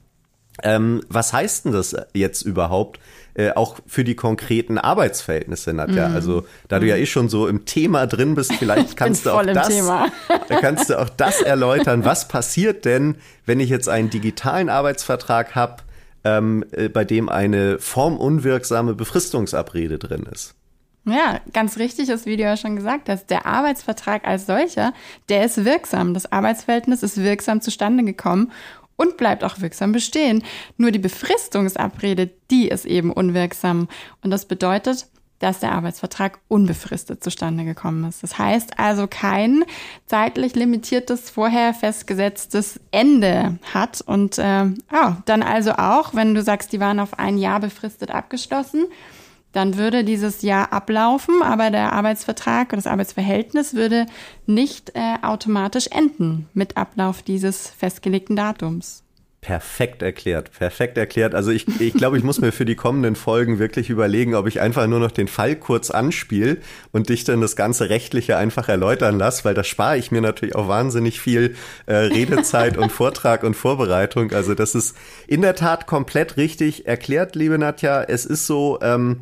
Ähm, 0.63 1.01
was 1.07 1.33
heißt 1.33 1.65
denn 1.65 1.71
das 1.71 1.95
jetzt 2.13 2.41
überhaupt? 2.41 2.99
Äh, 3.35 3.51
auch 3.51 3.77
für 3.85 4.03
die 4.03 4.15
konkreten 4.15 4.79
Arbeitsverhältnisse, 4.79 5.71
Nadja. 5.71 6.09
Mm. 6.09 6.15
Also 6.15 6.47
da 6.67 6.79
du 6.79 6.87
ja 6.87 6.95
mhm. 6.95 7.03
eh 7.03 7.05
schon 7.05 7.29
so 7.29 7.47
im 7.47 7.65
Thema 7.65 8.07
drin 8.07 8.33
bist, 8.33 8.53
vielleicht 8.53 8.95
kannst 8.97 9.27
du 9.27 9.31
auch 9.31 9.45
das, 9.45 9.69
kannst 10.61 10.89
du 10.89 10.99
auch 10.99 11.09
das 11.09 11.41
erläutern. 11.41 12.03
Was 12.03 12.27
passiert 12.27 12.85
denn, 12.85 13.17
wenn 13.45 13.59
ich 13.59 13.69
jetzt 13.69 13.89
einen 13.89 14.09
digitalen 14.09 14.69
Arbeitsvertrag 14.69 15.53
habe, 15.53 15.83
ähm, 16.23 16.65
äh, 16.71 16.89
bei 16.89 17.05
dem 17.05 17.29
eine 17.29 17.77
formunwirksame 17.77 18.95
Befristungsabrede 18.95 19.99
drin 19.99 20.25
ist? 20.31 20.55
Ja, 21.07 21.39
ganz 21.53 21.77
richtig 21.77 22.09
ist, 22.09 22.25
wie 22.25 22.35
du 22.35 22.43
ja 22.43 22.57
schon 22.57 22.75
gesagt 22.75 23.07
hast, 23.07 23.29
der 23.29 23.45
Arbeitsvertrag 23.45 24.27
als 24.27 24.45
solcher, 24.45 24.93
der 25.29 25.45
ist 25.45 25.63
wirksam. 25.63 26.13
Das 26.13 26.29
Arbeitsverhältnis 26.33 27.01
ist 27.01 27.23
wirksam 27.23 27.61
zustande 27.61 28.03
gekommen 28.03 28.51
und 28.97 29.15
bleibt 29.15 29.45
auch 29.45 29.61
wirksam 29.61 29.93
bestehen. 29.93 30.43
Nur 30.75 30.91
die 30.91 30.99
Befristungsabrede, 30.99 32.29
die 32.51 32.67
ist 32.67 32.85
eben 32.85 33.13
unwirksam. 33.13 33.87
Und 34.21 34.31
das 34.31 34.45
bedeutet, 34.45 35.07
dass 35.39 35.59
der 35.59 35.71
Arbeitsvertrag 35.71 36.39
unbefristet 36.49 37.23
zustande 37.23 37.63
gekommen 37.63 38.03
ist. 38.03 38.23
Das 38.23 38.37
heißt 38.37 38.77
also 38.77 39.07
kein 39.07 39.63
zeitlich 40.07 40.55
limitiertes, 40.55 41.29
vorher 41.29 41.73
festgesetztes 41.73 42.81
Ende 42.91 43.59
hat. 43.73 44.01
Und 44.01 44.39
äh, 44.39 44.65
oh, 44.91 45.13
dann 45.25 45.43
also 45.43 45.73
auch, 45.73 46.13
wenn 46.15 46.33
du 46.33 46.41
sagst, 46.41 46.73
die 46.73 46.81
waren 46.81 46.99
auf 46.99 47.17
ein 47.17 47.37
Jahr 47.37 47.61
befristet 47.61 48.11
abgeschlossen, 48.11 48.87
dann 49.57 49.75
würde 49.75 50.03
dieses 50.03 50.43
Jahr 50.43 50.71
ablaufen, 50.71 51.41
aber 51.41 51.71
der 51.71 51.91
Arbeitsvertrag 51.91 52.67
oder 52.67 52.77
das 52.77 52.85
Arbeitsverhältnis 52.85 53.73
würde 53.73 54.05
nicht 54.45 54.91
äh, 54.93 55.15
automatisch 55.23 55.87
enden 55.87 56.47
mit 56.53 56.77
Ablauf 56.77 57.23
dieses 57.23 57.67
festgelegten 57.67 58.35
Datums. 58.35 59.03
Perfekt 59.41 60.03
erklärt, 60.03 60.51
perfekt 60.51 60.95
erklärt. 60.97 61.33
Also 61.33 61.49
ich, 61.49 61.65
ich 61.81 61.93
glaube, 61.95 62.19
ich 62.19 62.23
muss 62.23 62.39
mir 62.39 62.51
für 62.51 62.65
die 62.65 62.75
kommenden 62.75 63.15
Folgen 63.15 63.57
wirklich 63.57 63.89
überlegen, 63.89 64.35
ob 64.35 64.45
ich 64.45 64.61
einfach 64.61 64.85
nur 64.85 64.99
noch 64.99 65.09
den 65.09 65.27
Fall 65.27 65.55
kurz 65.55 65.89
anspiele 65.89 66.57
und 66.91 67.09
dich 67.09 67.23
dann 67.23 67.41
das 67.41 67.55
ganze 67.55 67.89
Rechtliche 67.89 68.37
einfach 68.37 68.69
erläutern 68.69 69.17
lasse, 69.17 69.43
weil 69.43 69.55
da 69.55 69.63
spare 69.63 69.97
ich 69.97 70.11
mir 70.11 70.21
natürlich 70.21 70.55
auch 70.55 70.67
wahnsinnig 70.67 71.19
viel 71.19 71.55
äh, 71.87 71.95
Redezeit 71.95 72.77
und 72.77 72.91
Vortrag 72.91 73.43
und 73.43 73.55
Vorbereitung. 73.55 74.33
Also 74.33 74.53
das 74.53 74.75
ist 74.75 74.95
in 75.25 75.41
der 75.41 75.55
Tat 75.55 75.87
komplett 75.87 76.37
richtig 76.37 76.85
erklärt, 76.85 77.35
liebe 77.35 77.57
Nadja. 77.57 78.03
Es 78.03 78.25
ist 78.25 78.45
so, 78.45 78.79
ähm, 78.81 79.21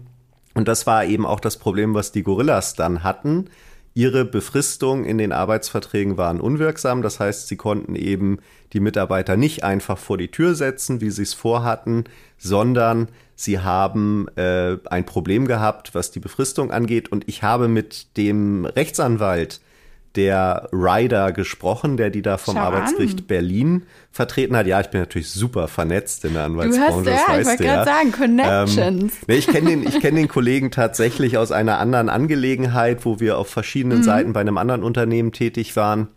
und 0.56 0.68
das 0.68 0.88
war 0.88 1.06
eben 1.06 1.26
auch 1.26 1.40
das 1.40 1.58
Problem, 1.58 1.94
was 1.94 2.12
die 2.12 2.24
Gorillas 2.24 2.74
dann 2.74 3.04
hatten. 3.04 3.50
Ihre 3.94 4.26
Befristung 4.26 5.06
in 5.06 5.18
den 5.18 5.32
Arbeitsverträgen 5.32 6.18
waren 6.18 6.42
unwirksam. 6.42 7.02
Das 7.02 7.20
heißt, 7.20 7.48
sie 7.48 7.58
konnten 7.58 7.96
eben 7.96 8.40
die 8.74 8.80
Mitarbeiter 8.80 9.38
nicht 9.38 9.64
einfach 9.64 9.98
vor 9.98 10.18
die 10.18 10.32
Tür 10.32 10.56
setzen, 10.56 11.02
wie 11.02 11.12
sie 11.12 11.24
es 11.24 11.34
vorhatten, 11.34 12.06
sondern 12.38 13.10
sie 13.36 13.60
haben 13.60 14.28
äh, 14.38 14.78
ein 14.86 15.06
Problem 15.06 15.46
gehabt, 15.46 15.94
was 15.94 16.12
die 16.12 16.20
Befristung 16.20 16.72
angeht. 16.72 17.12
Und 17.12 17.28
ich 17.28 17.44
habe 17.44 17.68
mit 17.68 18.18
dem 18.18 18.66
Rechtsanwalt 18.66 19.62
der 20.16 20.70
Ryder 20.72 21.32
gesprochen, 21.32 21.98
der 21.98 22.10
die 22.10 22.22
da 22.22 22.38
vom 22.38 22.56
Schau 22.56 22.62
Arbeitsgericht 22.62 23.20
an. 23.20 23.26
Berlin 23.28 23.84
vertreten 24.12 24.56
hat. 24.56 24.68
Ja, 24.68 24.80
ich 24.82 24.88
bin 24.88 25.02
natürlich 25.02 25.30
super 25.30 25.68
vernetzt 25.68 26.26
in 26.26 26.34
der 26.34 26.46
Anwaltsbranche. 26.46 27.04
Du 27.04 27.12
hast, 27.12 27.28
ja, 27.28 27.40
ich 27.40 27.46
wollte 27.48 27.64
gerade 27.64 27.86
sagen, 27.86 28.12
Connections. 28.12 29.14
Ähm, 29.14 29.20
nee, 29.28 29.36
ich 29.36 29.48
kenne 29.48 29.70
den, 29.70 29.84
ich 29.84 30.00
kenn 30.00 30.16
den 30.16 30.28
Kollegen 30.28 30.72
tatsächlich 30.72 31.38
aus 31.38 31.52
einer 31.52 31.80
anderen 31.80 32.10
Angelegenheit, 32.10 33.06
wo 33.06 33.20
wir 33.20 33.38
auf 33.38 33.50
verschiedenen 33.50 34.00
mhm. 34.00 34.04
Seiten 34.04 34.34
bei 34.34 34.42
einem 34.42 34.58
anderen 34.58 34.84
Unternehmen 34.84 35.32
tätig 35.32 35.76
waren. 35.76 36.08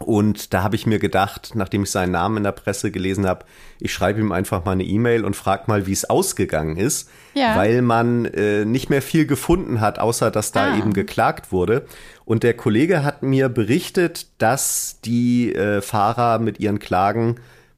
Und 0.00 0.54
da 0.54 0.62
habe 0.62 0.76
ich 0.76 0.86
mir 0.86 0.98
gedacht, 0.98 1.52
nachdem 1.54 1.82
ich 1.82 1.90
seinen 1.90 2.12
Namen 2.12 2.38
in 2.38 2.42
der 2.44 2.52
Presse 2.52 2.90
gelesen 2.90 3.26
habe, 3.26 3.44
ich 3.80 3.92
schreibe 3.92 4.20
ihm 4.20 4.32
einfach 4.32 4.64
mal 4.64 4.72
eine 4.72 4.84
E-Mail 4.84 5.24
und 5.24 5.34
frage 5.34 5.64
mal, 5.66 5.86
wie 5.86 5.92
es 5.92 6.08
ausgegangen 6.08 6.76
ist, 6.76 7.10
ja. 7.34 7.56
weil 7.56 7.82
man 7.82 8.24
äh, 8.26 8.64
nicht 8.64 8.90
mehr 8.90 9.02
viel 9.02 9.26
gefunden 9.26 9.80
hat, 9.80 9.98
außer 9.98 10.30
dass 10.30 10.52
da 10.52 10.72
ah. 10.72 10.78
eben 10.78 10.92
geklagt 10.92 11.50
wurde. 11.50 11.86
Und 12.24 12.42
der 12.42 12.54
Kollege 12.54 13.04
hat 13.04 13.22
mir 13.22 13.48
berichtet, 13.48 14.28
dass 14.38 15.00
die 15.04 15.52
äh, 15.54 15.80
Fahrer 15.80 16.38
mit 16.38 16.60
ihren 16.60 16.78
Klagen, 16.78 17.36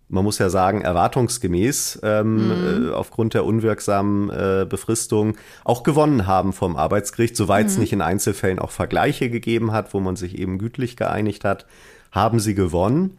man 0.09 0.25
muss 0.25 0.39
ja 0.39 0.51
sagen, 0.51 0.83
erwartungsgemäß 0.83 2.01
ähm, 2.03 2.35
mhm. 2.35 2.89
äh, 2.89 2.93
aufgrund 2.93 3.33
der 3.33 3.47
unwirksamen 3.47 4.29
äh, 4.29 4.67
Befristung 4.69 5.37
auch 5.65 5.85
gewonnen 5.85 6.27
haben 6.27 6.53
vom 6.53 6.77
Arbeitsgericht, 6.77 7.37
soweit 7.37 7.69
es 7.69 7.75
mhm. 7.75 7.81
nicht 7.81 7.93
in 7.95 8.03
Einzelfällen 8.03 8.59
auch 8.59 8.73
Vergleiche 8.73 9.31
gegeben 9.31 9.73
hat, 9.73 9.95
wo 9.95 10.01
man 10.01 10.17
sich 10.17 10.37
eben 10.37 10.59
gütlich 10.59 10.97
geeinigt 10.97 11.45
hat 11.45 11.65
haben 12.11 12.41
sie 12.41 12.55
gewonnen. 12.55 13.19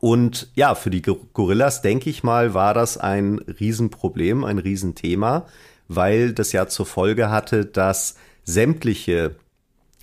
Und 0.00 0.50
ja, 0.54 0.74
für 0.74 0.90
die 0.90 1.02
Gorillas, 1.02 1.82
denke 1.82 2.10
ich 2.10 2.22
mal, 2.22 2.54
war 2.54 2.74
das 2.74 2.98
ein 2.98 3.38
Riesenproblem, 3.38 4.44
ein 4.44 4.58
Riesenthema, 4.58 5.46
weil 5.88 6.32
das 6.32 6.52
ja 6.52 6.66
zur 6.66 6.86
Folge 6.86 7.30
hatte, 7.30 7.64
dass 7.64 8.16
sämtliche 8.44 9.36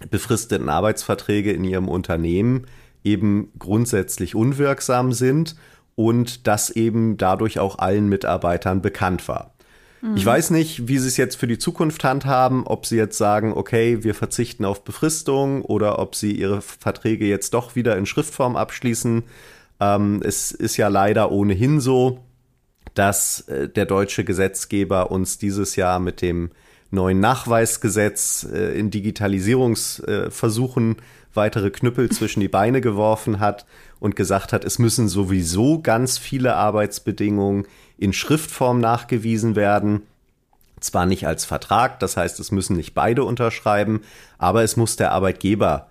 befristeten 0.09 0.69
Arbeitsverträge 0.69 1.51
in 1.51 1.63
ihrem 1.63 1.89
Unternehmen 1.89 2.67
eben 3.03 3.51
grundsätzlich 3.59 4.35
unwirksam 4.35 5.11
sind 5.11 5.55
und 5.95 6.47
das 6.47 6.69
eben 6.69 7.17
dadurch 7.17 7.59
auch 7.59 7.79
allen 7.79 8.07
Mitarbeitern 8.07 8.81
bekannt 8.81 9.27
war. 9.27 9.53
Mhm. 10.01 10.17
Ich 10.17 10.25
weiß 10.25 10.49
nicht, 10.51 10.87
wie 10.87 10.97
sie 10.97 11.07
es 11.07 11.17
jetzt 11.17 11.37
für 11.37 11.47
die 11.47 11.57
Zukunft 11.57 12.03
handhaben, 12.03 12.65
ob 12.65 12.85
sie 12.85 12.97
jetzt 12.97 13.17
sagen, 13.17 13.53
okay, 13.53 14.03
wir 14.03 14.15
verzichten 14.15 14.65
auf 14.65 14.83
Befristung 14.83 15.63
oder 15.63 15.99
ob 15.99 16.15
sie 16.15 16.31
ihre 16.31 16.61
Verträge 16.61 17.25
jetzt 17.25 17.53
doch 17.53 17.75
wieder 17.75 17.97
in 17.97 18.05
Schriftform 18.05 18.55
abschließen. 18.55 19.23
Ähm, 19.79 20.21
es 20.23 20.51
ist 20.51 20.77
ja 20.77 20.87
leider 20.87 21.31
ohnehin 21.31 21.79
so, 21.79 22.19
dass 22.93 23.41
äh, 23.41 23.69
der 23.69 23.85
deutsche 23.85 24.23
Gesetzgeber 24.23 25.11
uns 25.11 25.37
dieses 25.37 25.75
Jahr 25.75 25.99
mit 25.99 26.21
dem 26.21 26.51
neuen 26.89 27.19
Nachweisgesetz 27.19 28.47
äh, 28.51 28.77
in 28.77 28.89
Digitalisierungsversuchen 28.91 30.97
äh, 30.97 31.01
weitere 31.33 31.71
Knüppel 31.71 32.09
zwischen 32.11 32.41
die 32.41 32.49
Beine 32.49 32.81
geworfen 32.81 33.39
hat 33.39 33.65
und 33.99 34.15
gesagt 34.15 34.53
hat, 34.53 34.65
es 34.65 34.79
müssen 34.79 35.07
sowieso 35.07 35.81
ganz 35.81 36.17
viele 36.17 36.55
Arbeitsbedingungen 36.55 37.67
in 38.01 38.13
Schriftform 38.13 38.79
nachgewiesen 38.79 39.55
werden. 39.55 40.01
Zwar 40.79 41.05
nicht 41.05 41.27
als 41.27 41.45
Vertrag, 41.45 41.99
das 41.99 42.17
heißt, 42.17 42.39
es 42.39 42.51
müssen 42.51 42.75
nicht 42.75 42.95
beide 42.95 43.23
unterschreiben, 43.23 44.01
aber 44.39 44.63
es 44.63 44.75
muss 44.75 44.95
der 44.95 45.11
Arbeitgeber 45.11 45.87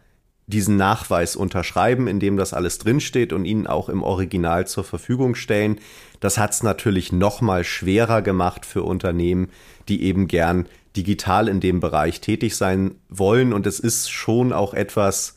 diesen 0.49 0.77
Nachweis 0.77 1.37
unterschreiben, 1.37 2.09
in 2.09 2.19
dem 2.19 2.37
das 2.37 2.53
alles 2.53 2.79
drinsteht 2.79 3.33
und 3.33 3.45
ihn 3.45 3.69
auch 3.69 3.89
im 3.89 4.03
Original 4.03 4.67
zur 4.67 4.83
Verfügung 4.83 5.37
stellen. 5.37 5.79
Das 6.19 6.37
hat 6.37 6.51
es 6.51 6.65
natürlich 6.65 7.13
noch 7.13 7.41
mal 7.41 7.63
schwerer 7.63 8.23
gemacht 8.23 8.67
für 8.67 8.83
Unternehmen, 8.83 9.51
die 9.89 10.03
eben 10.03 10.27
gern 10.27 10.67
digital 10.97 11.47
in 11.47 11.61
dem 11.61 11.79
Bereich 11.79 12.21
tätig 12.21 12.57
sein 12.57 12.97
wollen. 13.09 13.53
Und 13.53 13.69
es 13.69 13.79
ist 13.79 14.11
schon 14.11 14.53
auch 14.53 14.75
etwas 14.75 15.37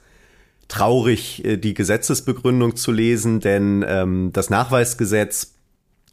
traurig, 0.68 1.46
äh, 1.46 1.58
die 1.58 1.76
Gesetzesbegründung 1.76 2.76
zu 2.76 2.92
lesen, 2.92 3.42
denn 3.42 3.86
ähm, 3.88 4.32
das 4.34 4.50
Nachweisgesetz 4.50 5.53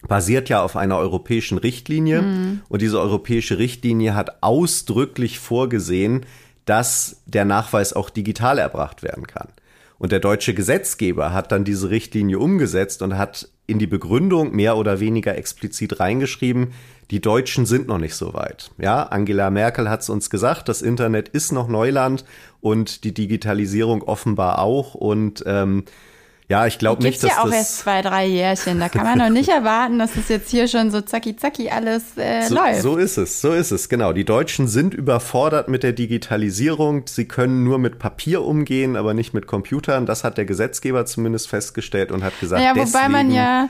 basiert 0.08 0.48
ja 0.48 0.62
auf 0.62 0.76
einer 0.76 0.98
europäischen 0.98 1.58
Richtlinie 1.58 2.22
mhm. 2.22 2.60
und 2.68 2.82
diese 2.82 3.00
europäische 3.00 3.58
Richtlinie 3.58 4.14
hat 4.14 4.42
ausdrücklich 4.42 5.38
vorgesehen, 5.38 6.26
dass 6.64 7.22
der 7.26 7.44
Nachweis 7.44 7.92
auch 7.92 8.10
digital 8.10 8.58
erbracht 8.58 9.02
werden 9.02 9.26
kann. 9.26 9.48
Und 9.98 10.12
der 10.12 10.20
deutsche 10.20 10.54
Gesetzgeber 10.54 11.32
hat 11.32 11.52
dann 11.52 11.64
diese 11.64 11.90
Richtlinie 11.90 12.38
umgesetzt 12.38 13.02
und 13.02 13.18
hat 13.18 13.48
in 13.66 13.78
die 13.78 13.86
Begründung 13.86 14.54
mehr 14.56 14.76
oder 14.76 14.98
weniger 14.98 15.36
explizit 15.36 16.00
reingeschrieben, 16.00 16.68
die 17.10 17.20
Deutschen 17.20 17.66
sind 17.66 17.88
noch 17.88 17.98
nicht 17.98 18.14
so 18.14 18.34
weit. 18.34 18.70
Ja, 18.78 19.02
Angela 19.02 19.50
Merkel 19.50 19.90
hat 19.90 20.00
es 20.00 20.08
uns 20.08 20.30
gesagt, 20.30 20.68
das 20.68 20.80
Internet 20.80 21.28
ist 21.28 21.52
noch 21.52 21.68
Neuland 21.68 22.24
und 22.60 23.04
die 23.04 23.12
Digitalisierung 23.12 24.02
offenbar 24.02 24.60
auch. 24.60 24.94
Und 24.94 25.42
ähm, 25.46 25.84
ja, 26.50 26.66
ich 26.66 26.78
glaube 26.78 27.00
nicht, 27.04 27.22
dass 27.22 27.30
ja 27.30 27.38
auch 27.42 27.44
das 27.44 27.54
erst 27.54 27.78
zwei, 27.78 28.02
drei 28.02 28.26
Jährchen. 28.26 28.80
Da 28.80 28.88
kann 28.88 29.04
man 29.04 29.18
noch 29.18 29.30
nicht 29.30 29.48
erwarten, 29.48 30.00
dass 30.00 30.16
es 30.16 30.28
jetzt 30.28 30.50
hier 30.50 30.66
schon 30.66 30.90
so 30.90 31.00
zacki 31.00 31.36
zacki 31.36 31.70
alles 31.70 32.16
äh, 32.16 32.42
so, 32.42 32.56
läuft. 32.56 32.82
So 32.82 32.96
ist 32.96 33.18
es, 33.18 33.40
so 33.40 33.52
ist 33.52 33.70
es, 33.70 33.88
genau. 33.88 34.12
Die 34.12 34.24
Deutschen 34.24 34.66
sind 34.66 34.92
überfordert 34.92 35.68
mit 35.68 35.84
der 35.84 35.92
Digitalisierung. 35.92 37.04
Sie 37.06 37.26
können 37.26 37.62
nur 37.62 37.78
mit 37.78 38.00
Papier 38.00 38.42
umgehen, 38.42 38.96
aber 38.96 39.14
nicht 39.14 39.32
mit 39.32 39.46
Computern. 39.46 40.06
Das 40.06 40.24
hat 40.24 40.38
der 40.38 40.44
Gesetzgeber 40.44 41.06
zumindest 41.06 41.48
festgestellt 41.48 42.10
und 42.10 42.24
hat 42.24 42.38
gesagt, 42.40 42.60
ja, 42.64 42.70
wobei 42.70 42.82
deswegen, 42.82 43.12
man 43.12 43.30
ja 43.30 43.68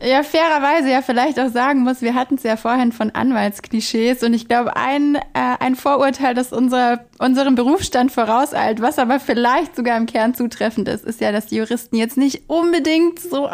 ja, 0.00 0.22
fairerweise 0.22 0.90
ja 0.90 1.00
vielleicht 1.00 1.40
auch 1.40 1.48
sagen 1.48 1.80
muss, 1.80 2.02
wir 2.02 2.14
hatten 2.14 2.34
es 2.34 2.42
ja 2.42 2.56
vorhin 2.56 2.92
von 2.92 3.10
Anwaltsklischees 3.10 4.22
und 4.22 4.34
ich 4.34 4.46
glaube, 4.46 4.76
ein, 4.76 5.16
äh, 5.16 5.20
ein 5.58 5.74
Vorurteil, 5.74 6.34
das 6.34 6.52
unser, 6.52 7.06
unserem 7.18 7.54
Berufsstand 7.54 8.12
vorauseilt, 8.12 8.82
was 8.82 8.98
aber 8.98 9.20
vielleicht 9.20 9.74
sogar 9.74 9.96
im 9.96 10.06
Kern 10.06 10.34
zutreffend 10.34 10.88
ist, 10.88 11.04
ist 11.04 11.20
ja, 11.20 11.32
dass 11.32 11.50
Juristen 11.50 11.96
jetzt 11.96 12.18
nicht 12.18 12.42
unbedingt 12.48 13.20
so 13.20 13.46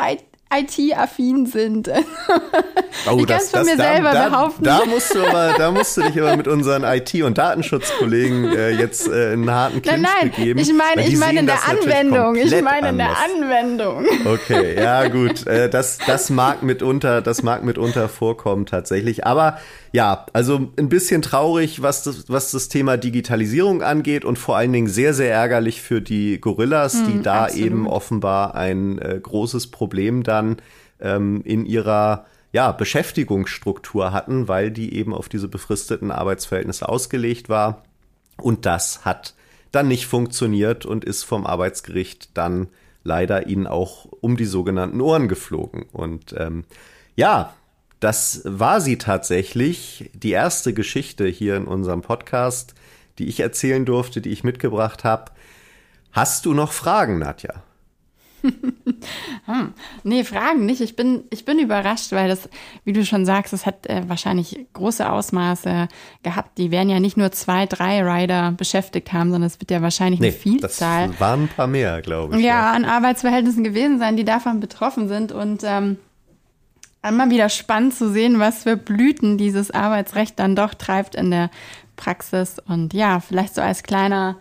IT-affin 0.58 1.46
sind. 1.46 1.90
Oh, 3.10 3.18
ich 3.18 3.26
kann 3.26 3.38
es 3.38 3.50
von 3.50 3.64
mir 3.64 3.76
da, 3.76 3.94
selber 3.94 4.12
da, 4.12 4.28
behaupten. 4.28 4.64
Da 4.64 4.84
musst, 4.84 5.14
du 5.14 5.26
aber, 5.26 5.54
da 5.56 5.70
musst 5.70 5.96
du 5.96 6.02
dich 6.02 6.20
aber 6.20 6.36
mit 6.36 6.46
unseren 6.46 6.84
IT- 6.84 7.22
und 7.22 7.36
Datenschutzkollegen 7.36 8.52
äh, 8.56 8.70
jetzt 8.70 9.08
äh, 9.08 9.32
einen 9.32 9.50
harten 9.50 9.82
Clinch 9.82 10.02
nein, 10.02 10.12
nein, 10.20 10.30
begeben. 10.30 10.60
Ich 10.60 10.72
meine, 10.72 11.08
ich 11.08 11.16
meine 11.16 11.40
in 11.40 11.46
der 11.46 11.66
Anwendung. 11.66 12.36
Ich 12.36 12.62
meine 12.62 12.90
in 12.90 12.98
der 12.98 13.16
Anwendung. 13.18 14.06
Okay, 14.24 14.76
ja 14.80 15.08
gut. 15.08 15.46
Äh, 15.52 15.68
das, 15.68 15.98
das 16.06 16.30
mag 16.30 16.62
mitunter, 16.62 17.20
das 17.20 17.42
mag 17.42 17.64
mitunter 17.64 18.08
vorkommen 18.08 18.64
tatsächlich. 18.64 19.26
Aber 19.26 19.58
ja, 19.92 20.24
also 20.32 20.70
ein 20.78 20.88
bisschen 20.88 21.20
traurig, 21.20 21.82
was 21.82 22.02
das, 22.02 22.28
was 22.28 22.50
das 22.50 22.68
Thema 22.68 22.96
Digitalisierung 22.96 23.82
angeht 23.82 24.24
und 24.24 24.38
vor 24.38 24.56
allen 24.56 24.72
Dingen 24.72 24.88
sehr, 24.88 25.12
sehr 25.12 25.32
ärgerlich 25.32 25.82
für 25.82 26.00
die 26.00 26.40
Gorillas, 26.40 27.04
die 27.04 27.12
hm, 27.12 27.22
da 27.22 27.44
absolut. 27.44 27.66
eben 27.66 27.86
offenbar 27.86 28.54
ein 28.54 28.98
äh, 28.98 29.20
großes 29.22 29.70
Problem 29.70 30.22
dann 30.22 30.56
ähm, 30.98 31.42
in 31.44 31.66
ihrer 31.66 32.24
ja, 32.52 32.72
Beschäftigungsstruktur 32.72 34.12
hatten, 34.12 34.48
weil 34.48 34.70
die 34.70 34.94
eben 34.94 35.12
auf 35.14 35.28
diese 35.28 35.48
befristeten 35.48 36.10
Arbeitsverhältnisse 36.10 36.88
ausgelegt 36.88 37.50
war. 37.50 37.84
Und 38.38 38.64
das 38.64 39.04
hat 39.04 39.34
dann 39.72 39.88
nicht 39.88 40.06
funktioniert 40.06 40.86
und 40.86 41.04
ist 41.04 41.22
vom 41.22 41.46
Arbeitsgericht 41.46 42.30
dann 42.36 42.68
leider 43.04 43.46
ihnen 43.46 43.66
auch 43.66 44.06
um 44.20 44.36
die 44.36 44.46
sogenannten 44.46 45.00
Ohren 45.00 45.28
geflogen. 45.28 45.86
Und 45.92 46.34
ähm, 46.38 46.64
ja, 47.16 47.54
das 48.02 48.42
war 48.44 48.80
sie 48.80 48.98
tatsächlich, 48.98 50.10
die 50.12 50.32
erste 50.32 50.74
Geschichte 50.74 51.26
hier 51.26 51.56
in 51.56 51.66
unserem 51.66 52.02
Podcast, 52.02 52.74
die 53.18 53.28
ich 53.28 53.38
erzählen 53.38 53.84
durfte, 53.84 54.20
die 54.20 54.30
ich 54.30 54.42
mitgebracht 54.42 55.04
habe. 55.04 55.30
Hast 56.10 56.44
du 56.44 56.52
noch 56.52 56.72
Fragen, 56.72 57.20
Nadja? 57.20 57.62
hm. 58.42 59.74
Nee, 60.02 60.24
Fragen 60.24 60.66
nicht. 60.66 60.80
Ich 60.80 60.96
bin, 60.96 61.22
ich 61.30 61.44
bin 61.44 61.60
überrascht, 61.60 62.10
weil 62.10 62.28
das, 62.28 62.48
wie 62.84 62.92
du 62.92 63.04
schon 63.06 63.24
sagst, 63.24 63.52
es 63.52 63.66
hat 63.66 63.86
äh, 63.86 64.02
wahrscheinlich 64.08 64.66
große 64.72 65.08
Ausmaße 65.08 65.86
gehabt. 66.24 66.58
Die 66.58 66.72
werden 66.72 66.90
ja 66.90 66.98
nicht 66.98 67.16
nur 67.16 67.30
zwei, 67.30 67.66
drei 67.66 68.02
Rider 68.02 68.50
beschäftigt 68.50 69.12
haben, 69.12 69.30
sondern 69.30 69.46
es 69.46 69.60
wird 69.60 69.70
ja 69.70 69.80
wahrscheinlich 69.80 70.18
nee, 70.18 70.30
eine 70.30 70.36
Vielzahl. 70.36 71.08
Das 71.10 71.20
waren 71.20 71.42
ein 71.44 71.48
paar 71.48 71.68
mehr, 71.68 72.02
glaube 72.02 72.34
ich. 72.36 72.42
Ja, 72.42 72.48
ja, 72.48 72.72
an 72.72 72.84
Arbeitsverhältnissen 72.84 73.62
gewesen 73.62 74.00
sein, 74.00 74.16
die 74.16 74.24
davon 74.24 74.58
betroffen 74.58 75.06
sind. 75.06 75.30
Und 75.30 75.62
ähm, 75.64 75.98
immer 77.06 77.30
wieder 77.30 77.48
spannend 77.48 77.94
zu 77.94 78.10
sehen, 78.10 78.38
was 78.38 78.62
für 78.62 78.76
Blüten 78.76 79.38
dieses 79.38 79.70
Arbeitsrecht 79.70 80.38
dann 80.38 80.56
doch 80.56 80.74
treibt 80.74 81.14
in 81.14 81.30
der 81.30 81.50
Praxis. 81.96 82.58
Und 82.66 82.94
ja, 82.94 83.20
vielleicht 83.20 83.54
so 83.54 83.60
als 83.60 83.82
kleiner, 83.82 84.36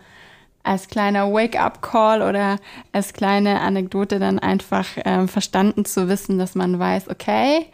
als 0.62 0.88
kleiner 0.88 1.32
Wake-up-Call 1.32 2.22
oder 2.22 2.58
als 2.92 3.12
kleine 3.12 3.60
Anekdote 3.60 4.18
dann 4.18 4.38
einfach 4.38 4.96
äh, 4.98 5.26
verstanden 5.26 5.84
zu 5.84 6.08
wissen, 6.08 6.38
dass 6.38 6.54
man 6.54 6.78
weiß, 6.78 7.08
okay, 7.08 7.66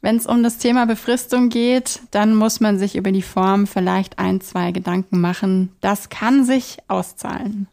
wenn 0.00 0.16
es 0.16 0.26
um 0.26 0.44
das 0.44 0.58
Thema 0.58 0.86
Befristung 0.86 1.48
geht, 1.48 2.00
dann 2.12 2.34
muss 2.34 2.60
man 2.60 2.78
sich 2.78 2.94
über 2.94 3.10
die 3.10 3.22
Form 3.22 3.66
vielleicht 3.66 4.18
ein, 4.20 4.40
zwei 4.40 4.70
Gedanken 4.70 5.20
machen. 5.20 5.72
Das 5.80 6.08
kann 6.08 6.44
sich 6.44 6.78
auszahlen. 6.86 7.66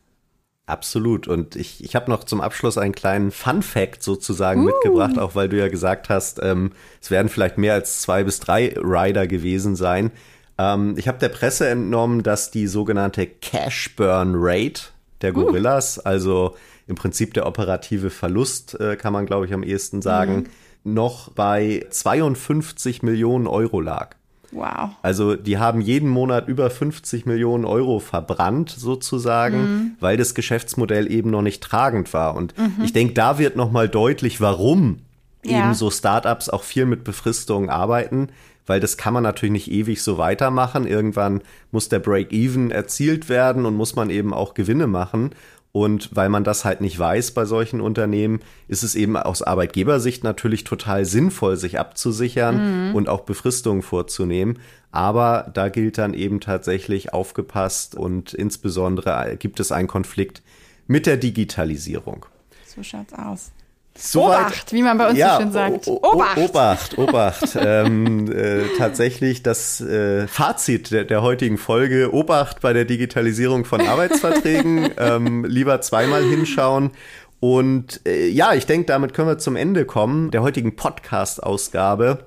Absolut. 0.68 1.28
Und 1.28 1.56
ich, 1.56 1.84
ich 1.84 1.96
habe 1.96 2.10
noch 2.10 2.24
zum 2.24 2.42
Abschluss 2.42 2.78
einen 2.78 2.96
kleinen 2.96 3.32
Fun-Fact 3.32 4.02
sozusagen 4.02 4.62
uh. 4.62 4.66
mitgebracht, 4.66 5.20
auch 5.20 5.36
weil 5.36 5.48
du 5.48 5.58
ja 5.58 5.68
gesagt 5.68 6.10
hast, 6.10 6.40
ähm, 6.42 6.72
es 7.02 7.12
werden 7.12 7.30
vielleicht 7.30 7.58
mehr 7.58 7.74
als 7.74 8.02
zwei 8.02 8.24
bis 8.24 8.40
drei 8.40 8.74
Rider 8.76 9.28
gewesen 9.28 9.76
sein. 9.76 10.12
Ähm, 10.58 10.96
ich 10.98 11.08
habe 11.08 11.20
der 11.20 11.30
Presse 11.30 11.68
entnommen, 11.70 12.24
dass 12.24 12.50
die 12.50 12.66
sogenannte 12.66 13.28
Cash 13.28 13.96
Burn 13.96 14.34
Rate 14.36 14.82
der 15.22 15.36
uh. 15.36 15.46
Gorillas, 15.46 16.00
uh. 16.00 16.02
also 16.06 16.56
im 16.88 16.96
Prinzip 16.96 17.36
der 17.36 17.46
operative 17.46 18.10
Verlust, 18.10 18.80
äh, 18.80 18.96
kann 18.96 19.14
man 19.14 19.28
glaube 19.28 19.46
ich 19.46 19.54
am 19.54 19.64
ehesten 19.64 20.02
sagen, 20.02 20.48
mhm. 20.84 20.94
noch 20.94 21.30
bei 21.30 21.86
52 21.90 23.04
Millionen 23.04 23.46
Euro 23.46 23.82
lag. 23.82 24.16
Wow. 24.56 24.92
Also 25.02 25.36
die 25.36 25.58
haben 25.58 25.82
jeden 25.82 26.10
Monat 26.10 26.48
über 26.48 26.70
50 26.70 27.26
Millionen 27.26 27.66
Euro 27.66 28.00
verbrannt 28.00 28.70
sozusagen, 28.70 29.58
mhm. 29.58 29.92
weil 30.00 30.16
das 30.16 30.34
Geschäftsmodell 30.34 31.12
eben 31.12 31.30
noch 31.30 31.42
nicht 31.42 31.62
tragend 31.62 32.14
war. 32.14 32.36
Und 32.36 32.58
mhm. 32.58 32.84
ich 32.84 32.94
denke, 32.94 33.14
da 33.14 33.38
wird 33.38 33.58
noch 33.58 33.72
mal 33.72 33.90
deutlich, 33.90 34.40
warum 34.40 35.00
ja. 35.44 35.60
eben 35.60 35.74
so 35.74 35.92
Startups 35.92 36.48
auch 36.48 36.64
viel 36.64 36.86
mit 36.86 37.04
Befristungen 37.04 37.70
arbeiten, 37.70 38.30
weil 38.66 38.80
das 38.80 38.96
kann 38.96 39.14
man 39.14 39.24
natürlich 39.24 39.52
nicht 39.52 39.72
ewig 39.72 40.02
so 40.02 40.18
weitermachen. 40.18 40.88
Irgendwann 40.88 41.42
muss 41.72 41.90
der 41.90 42.00
Break-Even 42.00 42.72
erzielt 42.72 43.28
werden 43.28 43.66
und 43.66 43.76
muss 43.76 43.96
man 43.96 44.10
eben 44.10 44.34
auch 44.34 44.54
Gewinne 44.54 44.88
machen. 44.88 45.32
Und 45.76 46.16
weil 46.16 46.30
man 46.30 46.46
das 46.46 46.64
halt 46.64 46.80
nicht 46.80 46.98
weiß 46.98 47.32
bei 47.32 47.44
solchen 47.44 47.82
Unternehmen, 47.82 48.40
ist 48.70 48.82
es 48.82 48.96
eben 48.96 49.18
aus 49.18 49.42
Arbeitgebersicht 49.42 50.24
natürlich 50.24 50.64
total 50.64 51.04
sinnvoll, 51.04 51.58
sich 51.58 51.80
abzusichern 51.80 52.92
mhm. 52.92 52.96
und 52.96 53.10
auch 53.10 53.24
Befristungen 53.24 53.82
vorzunehmen. 53.82 54.60
Aber 54.94 55.52
da 55.54 55.68
gilt 55.68 55.98
dann 55.98 56.14
eben 56.14 56.40
tatsächlich 56.40 57.12
aufgepasst 57.12 57.94
und 57.94 58.34
insbesondere 58.34 59.36
gibt 59.38 59.60
es 59.60 59.74
einen 59.74 59.90
Konflikt 59.90 60.44
mit 60.88 61.06
der 61.08 61.18
Digitalisierung. 61.18 62.26
So 62.74 62.82
schaut's 62.82 63.12
aus. 63.12 63.52
Soweit, 63.98 64.48
Obacht, 64.48 64.74
wie 64.74 64.84
man 64.84 64.98
bei 64.98 65.10
uns 65.10 65.18
ja, 65.18 65.36
so 65.36 65.42
schön 65.42 65.52
sagt. 65.54 65.88
Obacht. 65.88 66.38
Obacht, 66.38 66.98
Obacht. 66.98 67.58
ähm, 67.60 68.30
äh, 68.30 68.64
tatsächlich 68.78 69.42
das 69.42 69.80
äh, 69.80 70.28
Fazit 70.28 70.92
der, 70.92 71.06
der, 71.06 71.22
heutigen 71.22 71.58
Folge. 71.58 72.14
Obacht 72.14 72.60
bei 72.60 72.74
der 72.74 72.84
Digitalisierung 72.84 73.64
von 73.64 73.82
Arbeitsverträgen. 73.88 74.90
ähm, 74.98 75.46
lieber 75.46 75.80
zweimal 75.80 76.24
hinschauen. 76.24 76.92
Und 77.40 78.02
äh, 78.06 78.28
ja, 78.28 78.54
ich 78.54 78.66
denke, 78.66 78.88
damit 78.88 79.14
können 79.14 79.30
wir 79.30 79.38
zum 79.38 79.56
Ende 79.56 79.86
kommen 79.86 80.30
der 80.32 80.42
heutigen 80.42 80.76
Podcast-Ausgabe 80.76 82.26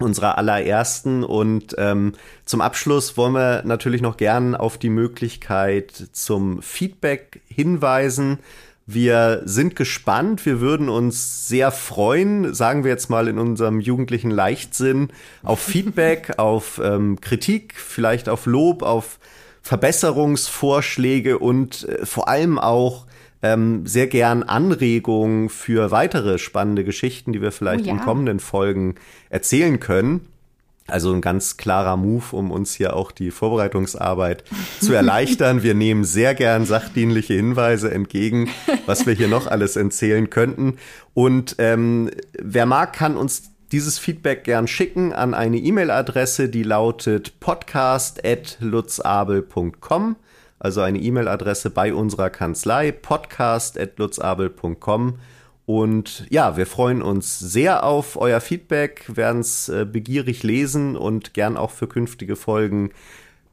unserer 0.00 0.38
allerersten. 0.38 1.22
Und 1.22 1.74
ähm, 1.78 2.14
zum 2.44 2.60
Abschluss 2.60 3.16
wollen 3.16 3.34
wir 3.34 3.62
natürlich 3.64 4.00
noch 4.00 4.16
gern 4.16 4.54
auf 4.54 4.78
die 4.78 4.88
Möglichkeit 4.88 5.92
zum 6.12 6.62
Feedback 6.62 7.42
hinweisen. 7.46 8.38
Wir 8.92 9.42
sind 9.44 9.76
gespannt. 9.76 10.44
Wir 10.44 10.60
würden 10.60 10.88
uns 10.88 11.46
sehr 11.46 11.70
freuen, 11.70 12.54
sagen 12.54 12.82
wir 12.82 12.90
jetzt 12.90 13.08
mal 13.08 13.28
in 13.28 13.38
unserem 13.38 13.78
jugendlichen 13.80 14.32
Leichtsinn, 14.32 15.10
auf 15.44 15.60
Feedback, 15.60 16.32
auf 16.38 16.80
ähm, 16.82 17.20
Kritik, 17.20 17.74
vielleicht 17.76 18.28
auf 18.28 18.46
Lob, 18.46 18.82
auf 18.82 19.20
Verbesserungsvorschläge 19.62 21.38
und 21.38 21.88
äh, 21.88 22.04
vor 22.04 22.28
allem 22.28 22.58
auch 22.58 23.06
ähm, 23.42 23.86
sehr 23.86 24.08
gern 24.08 24.42
Anregungen 24.42 25.50
für 25.50 25.92
weitere 25.92 26.38
spannende 26.38 26.82
Geschichten, 26.82 27.32
die 27.32 27.40
wir 27.40 27.52
vielleicht 27.52 27.84
oh 27.84 27.88
ja. 27.88 27.92
in 27.92 28.00
kommenden 28.00 28.40
Folgen 28.40 28.96
erzählen 29.28 29.78
können. 29.78 30.26
Also 30.90 31.12
ein 31.12 31.20
ganz 31.20 31.56
klarer 31.56 31.96
Move, 31.96 32.24
um 32.32 32.50
uns 32.50 32.74
hier 32.74 32.96
auch 32.96 33.12
die 33.12 33.30
Vorbereitungsarbeit 33.30 34.42
zu 34.80 34.92
erleichtern. 34.92 35.62
Wir 35.62 35.74
nehmen 35.74 36.04
sehr 36.04 36.34
gern 36.34 36.66
sachdienliche 36.66 37.34
Hinweise 37.34 37.90
entgegen, 37.90 38.50
was 38.86 39.06
wir 39.06 39.14
hier 39.14 39.28
noch 39.28 39.46
alles 39.46 39.76
erzählen 39.76 40.30
könnten. 40.30 40.78
Und 41.14 41.54
ähm, 41.58 42.10
wer 42.38 42.66
mag, 42.66 42.92
kann 42.92 43.16
uns 43.16 43.50
dieses 43.72 43.98
Feedback 43.98 44.44
gern 44.44 44.66
schicken 44.66 45.12
an 45.12 45.34
eine 45.34 45.58
E-Mail-Adresse, 45.58 46.48
die 46.48 46.64
lautet 46.64 47.38
podcast.lutzabel.com. 47.40 50.16
Also 50.58 50.80
eine 50.82 50.98
E-Mail-Adresse 50.98 51.70
bei 51.70 51.94
unserer 51.94 52.28
Kanzlei, 52.30 52.90
podcast.lutzabel.com. 52.92 55.18
Und 55.70 56.26
ja, 56.30 56.56
wir 56.56 56.66
freuen 56.66 57.00
uns 57.00 57.38
sehr 57.38 57.84
auf 57.84 58.16
euer 58.16 58.40
Feedback, 58.40 59.04
werden 59.06 59.40
es 59.40 59.68
äh, 59.68 59.84
begierig 59.84 60.42
lesen 60.42 60.96
und 60.96 61.32
gern 61.32 61.56
auch 61.56 61.70
für 61.70 61.86
künftige 61.86 62.34
Folgen 62.34 62.90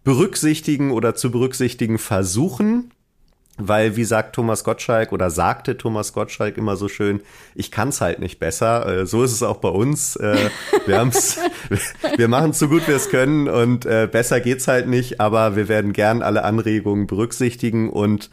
berücksichtigen 0.03 0.89
oder 0.89 1.13
zu 1.13 1.30
berücksichtigen 1.30 1.99
versuchen. 1.99 2.89
Weil, 3.60 3.97
wie 3.97 4.03
sagt 4.03 4.34
Thomas 4.34 4.63
Gottschalk 4.63 5.12
oder 5.12 5.30
sagte 5.30 5.77
Thomas 5.77 6.12
Gottschalk 6.12 6.58
immer 6.58 6.75
so 6.75 6.88
schön, 6.89 7.21
ich 7.53 7.69
kann's 7.69 8.01
halt 8.01 8.17
nicht 8.17 8.39
besser. 8.39 9.01
Äh, 9.01 9.06
so 9.06 9.21
ist 9.21 9.34
es 9.34 9.43
auch 9.43 9.58
bei 9.58 9.69
uns. 9.69 10.15
Äh, 10.15 10.49
wir 10.88 10.97
haben's, 10.97 11.38
wir 12.17 12.27
machen 12.30 12.51
so 12.51 12.67
gut 12.67 12.88
wir 12.88 12.95
es 12.95 13.12
können 13.12 13.47
und 13.47 13.82
besser 13.82 14.41
geht's 14.41 14.67
halt 14.67 14.88
nicht, 14.88 15.21
aber 15.21 15.56
wir 15.56 15.67
werden 15.67 15.93
gern 15.93 16.23
alle 16.23 16.43
Anregungen 16.43 17.06
berücksichtigen 17.06 17.91
und 17.91 18.32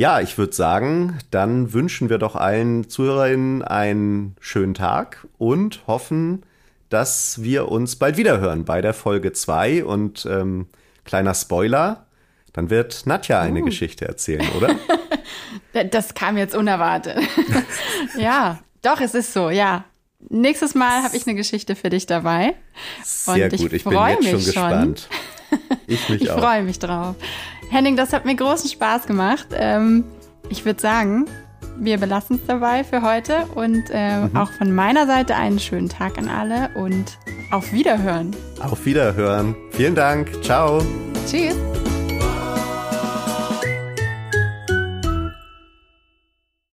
ja, 0.00 0.18
ich 0.22 0.38
würde 0.38 0.54
sagen, 0.54 1.18
dann 1.30 1.74
wünschen 1.74 2.08
wir 2.08 2.16
doch 2.16 2.34
allen 2.34 2.88
Zuhörerinnen 2.88 3.60
einen 3.60 4.34
schönen 4.40 4.72
Tag 4.72 5.26
und 5.36 5.86
hoffen, 5.86 6.42
dass 6.88 7.42
wir 7.42 7.68
uns 7.68 7.96
bald 7.96 8.16
wieder 8.16 8.40
hören 8.40 8.64
bei 8.64 8.80
der 8.80 8.94
Folge 8.94 9.34
2 9.34 9.84
und 9.84 10.24
ähm, 10.24 10.68
kleiner 11.04 11.34
Spoiler, 11.34 12.06
dann 12.54 12.70
wird 12.70 13.04
Nadja 13.04 13.42
eine 13.42 13.60
uh. 13.60 13.64
Geschichte 13.66 14.08
erzählen, 14.08 14.48
oder? 14.56 14.74
das 15.90 16.14
kam 16.14 16.38
jetzt 16.38 16.54
unerwartet. 16.54 17.18
ja, 18.18 18.58
doch, 18.80 19.02
es 19.02 19.14
ist 19.14 19.34
so, 19.34 19.50
ja. 19.50 19.84
Nächstes 20.30 20.74
Mal 20.74 21.02
habe 21.02 21.14
ich 21.14 21.26
eine 21.26 21.36
Geschichte 21.36 21.76
für 21.76 21.90
dich 21.90 22.06
dabei. 22.06 22.54
Sehr 23.04 23.52
und 23.52 23.58
gut, 23.58 23.72
ich, 23.72 23.72
ich 23.74 23.84
bin 23.84 23.98
jetzt 23.98 24.30
schon 24.30 24.44
gespannt. 24.44 25.08
Ich 25.88 26.08
mich 26.08 26.22
ich 26.22 26.30
freue 26.30 26.62
mich 26.62 26.78
drauf. 26.78 27.16
Henning, 27.70 27.96
das 27.96 28.12
hat 28.12 28.24
mir 28.24 28.34
großen 28.34 28.68
Spaß 28.68 29.06
gemacht. 29.06 29.46
Ähm, 29.52 30.04
ich 30.48 30.64
würde 30.64 30.80
sagen, 30.80 31.26
wir 31.78 31.98
belassen 31.98 32.36
es 32.36 32.46
dabei 32.46 32.84
für 32.84 33.02
heute 33.02 33.46
und 33.54 33.84
äh, 33.90 34.26
mhm. 34.26 34.36
auch 34.36 34.50
von 34.50 34.74
meiner 34.74 35.06
Seite 35.06 35.36
einen 35.36 35.58
schönen 35.58 35.88
Tag 35.88 36.18
an 36.18 36.28
alle 36.28 36.70
und 36.74 37.16
auf 37.50 37.72
Wiederhören. 37.72 38.34
Auf 38.60 38.84
Wiederhören. 38.84 39.54
Vielen 39.70 39.94
Dank. 39.94 40.42
Ciao. 40.42 40.82
Tschüss. 41.26 41.56